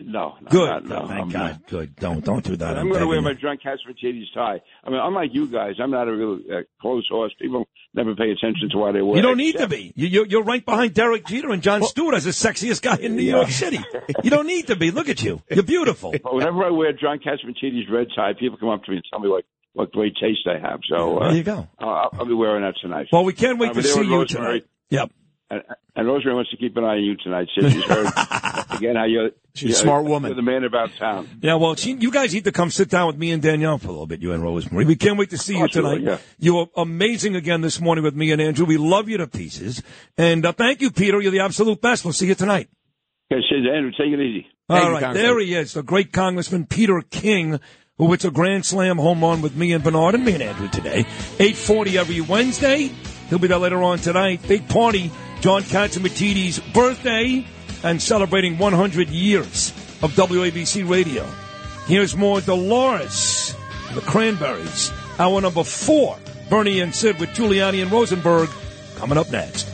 No, 0.00 0.34
no 0.40 0.50
good. 0.50 0.68
Not, 0.68 0.84
no, 0.86 1.06
thank 1.06 1.20
I'm 1.20 1.28
God. 1.28 1.50
Not. 1.50 1.66
Good. 1.68 1.96
Don't 1.96 2.24
don't 2.24 2.44
do 2.44 2.56
that. 2.56 2.76
I'm, 2.76 2.78
I'm 2.78 2.88
going 2.88 3.00
to 3.00 3.06
wear 3.06 3.22
my 3.22 3.32
drunk 3.32 3.60
Catsimatidis 3.62 4.24
tie. 4.34 4.60
I 4.82 4.90
mean, 4.90 4.98
unlike 5.00 5.30
you 5.32 5.46
guys, 5.46 5.74
I'm 5.80 5.92
not 5.92 6.08
a 6.08 6.12
real 6.12 6.40
uh, 6.52 6.62
close 6.80 7.06
horse. 7.08 7.32
People 7.40 7.68
never 7.94 8.16
pay 8.16 8.30
attention 8.30 8.70
to 8.70 8.78
why 8.78 8.90
they 8.90 9.02
wear. 9.02 9.16
You 9.16 9.22
don't 9.22 9.36
need 9.36 9.56
to 9.58 9.68
be. 9.68 9.92
You, 9.94 10.26
you're 10.28 10.42
right 10.42 10.64
behind 10.64 10.94
Derek 10.94 11.26
Jeter 11.26 11.50
and 11.50 11.62
Jon 11.62 11.84
Stewart 11.84 12.16
as 12.16 12.24
the 12.24 12.32
sexiest 12.32 12.82
guy 12.82 12.96
in 12.96 13.14
New 13.14 13.22
yeah. 13.22 13.36
York 13.36 13.50
City. 13.50 13.78
You 14.24 14.30
don't 14.30 14.48
need 14.48 14.66
to 14.66 14.76
be. 14.76 14.90
Look 14.90 15.08
at 15.08 15.22
you. 15.22 15.42
You're 15.50 15.62
beautiful. 15.62 16.12
But 16.24 16.34
whenever 16.34 16.64
I 16.64 16.70
wear 16.70 16.92
John 16.92 17.18
Catsimatidis 17.18 17.90
red 17.90 18.08
tie, 18.16 18.32
people 18.38 18.56
come 18.56 18.70
up 18.70 18.82
to 18.84 18.90
me 18.90 18.96
and 18.96 19.04
tell 19.10 19.20
me 19.20 19.28
like 19.28 19.44
what 19.74 19.92
great 19.92 20.14
taste 20.16 20.46
I 20.46 20.58
have. 20.58 20.80
So 20.88 21.18
uh, 21.18 21.28
there 21.28 21.36
you 21.36 21.42
go. 21.42 21.68
I'll, 21.78 22.08
I'll, 22.14 22.24
be 22.24 22.32
wearing 22.32 22.62
that 22.62 22.74
tonight. 22.80 23.08
Well, 23.12 23.24
we 23.24 23.34
can't 23.34 23.58
wait 23.58 23.70
uh, 23.70 23.74
to 23.74 23.82
see 23.82 24.02
you 24.02 24.24
tonight. 24.24 24.66
Yep. 24.88 25.10
And, 25.50 25.62
and 25.94 26.06
Rosemary 26.06 26.36
wants 26.36 26.50
to 26.50 26.56
keep 26.56 26.76
an 26.76 26.84
eye 26.84 26.96
on 26.96 27.04
you 27.04 27.16
tonight. 27.16 27.48
Since 27.58 27.74
she's 27.74 27.84
heard 27.88 28.06
again 28.76 28.96
how 28.96 29.04
you're, 29.04 29.30
she's 29.54 29.70
you're, 29.70 29.78
a 29.78 29.80
smart 29.80 30.04
woman. 30.04 30.34
The 30.34 30.42
man 30.42 30.64
about 30.64 30.94
town. 30.96 31.28
Yeah, 31.42 31.54
well, 31.56 31.74
she, 31.74 31.92
you 31.92 32.10
guys 32.10 32.34
need 32.34 32.44
to 32.44 32.52
come 32.52 32.70
sit 32.70 32.90
down 32.90 33.06
with 33.06 33.16
me 33.16 33.30
and 33.30 33.42
Danielle 33.42 33.78
for 33.78 33.88
a 33.88 33.92
little 33.92 34.06
bit. 34.06 34.20
You 34.20 34.32
and 34.32 34.42
Rosemary. 34.42 34.84
We 34.84 34.96
can't 34.96 35.18
wait 35.18 35.30
to 35.30 35.38
see 35.38 35.56
you 35.56 35.68
tonight. 35.68 36.00
Yeah. 36.00 36.18
You 36.38 36.54
were 36.54 36.66
amazing 36.76 37.36
again 37.36 37.60
this 37.60 37.80
morning 37.80 38.04
with 38.04 38.14
me 38.14 38.30
and 38.32 38.40
Andrew. 38.40 38.66
We 38.66 38.76
love 38.76 39.08
you 39.08 39.18
to 39.18 39.26
pieces. 39.26 39.82
And 40.16 40.44
uh, 40.44 40.52
thank 40.52 40.80
you, 40.80 40.90
Peter. 40.90 41.20
You're 41.20 41.32
the 41.32 41.40
absolute 41.40 41.80
best. 41.80 42.04
We'll 42.04 42.12
see 42.12 42.26
you 42.26 42.34
tonight. 42.34 42.68
Okay, 43.32 43.42
Andrew, 43.50 43.90
take 43.90 44.12
it 44.12 44.20
easy. 44.20 44.46
All 44.68 44.78
thank 44.78 45.02
right, 45.02 45.14
there 45.14 45.38
he 45.40 45.54
is, 45.54 45.74
the 45.74 45.82
great 45.82 46.12
Congressman 46.12 46.66
Peter 46.66 47.02
King 47.02 47.60
who 47.98 48.10
hits 48.10 48.24
a 48.24 48.30
grand 48.30 48.64
slam 48.64 48.98
home 48.98 49.20
run 49.20 49.40
with 49.40 49.54
me 49.54 49.72
and 49.72 49.84
Bernard 49.84 50.14
and 50.14 50.24
me 50.24 50.34
and 50.34 50.42
Andrew 50.42 50.68
today. 50.68 51.00
840 51.38 51.98
every 51.98 52.20
Wednesday. 52.20 52.90
He'll 53.28 53.38
be 53.38 53.48
there 53.48 53.58
later 53.58 53.82
on 53.82 53.98
tonight. 53.98 54.40
Big 54.46 54.68
party 54.68 55.10
John 55.40 55.62
Catsimatidis' 55.62 56.72
birthday 56.72 57.46
and 57.84 58.02
celebrating 58.02 58.58
100 58.58 59.08
years 59.10 59.70
of 60.02 60.12
WABC 60.12 60.88
radio. 60.88 61.24
Here's 61.86 62.16
more 62.16 62.40
Dolores, 62.40 63.54
the 63.94 64.00
Cranberries. 64.00 64.90
Hour 65.18 65.40
number 65.42 65.62
four, 65.62 66.18
Bernie 66.48 66.80
and 66.80 66.94
Sid 66.94 67.20
with 67.20 67.30
Giuliani 67.30 67.82
and 67.82 67.92
Rosenberg 67.92 68.48
coming 68.96 69.18
up 69.18 69.30
next. 69.30 69.73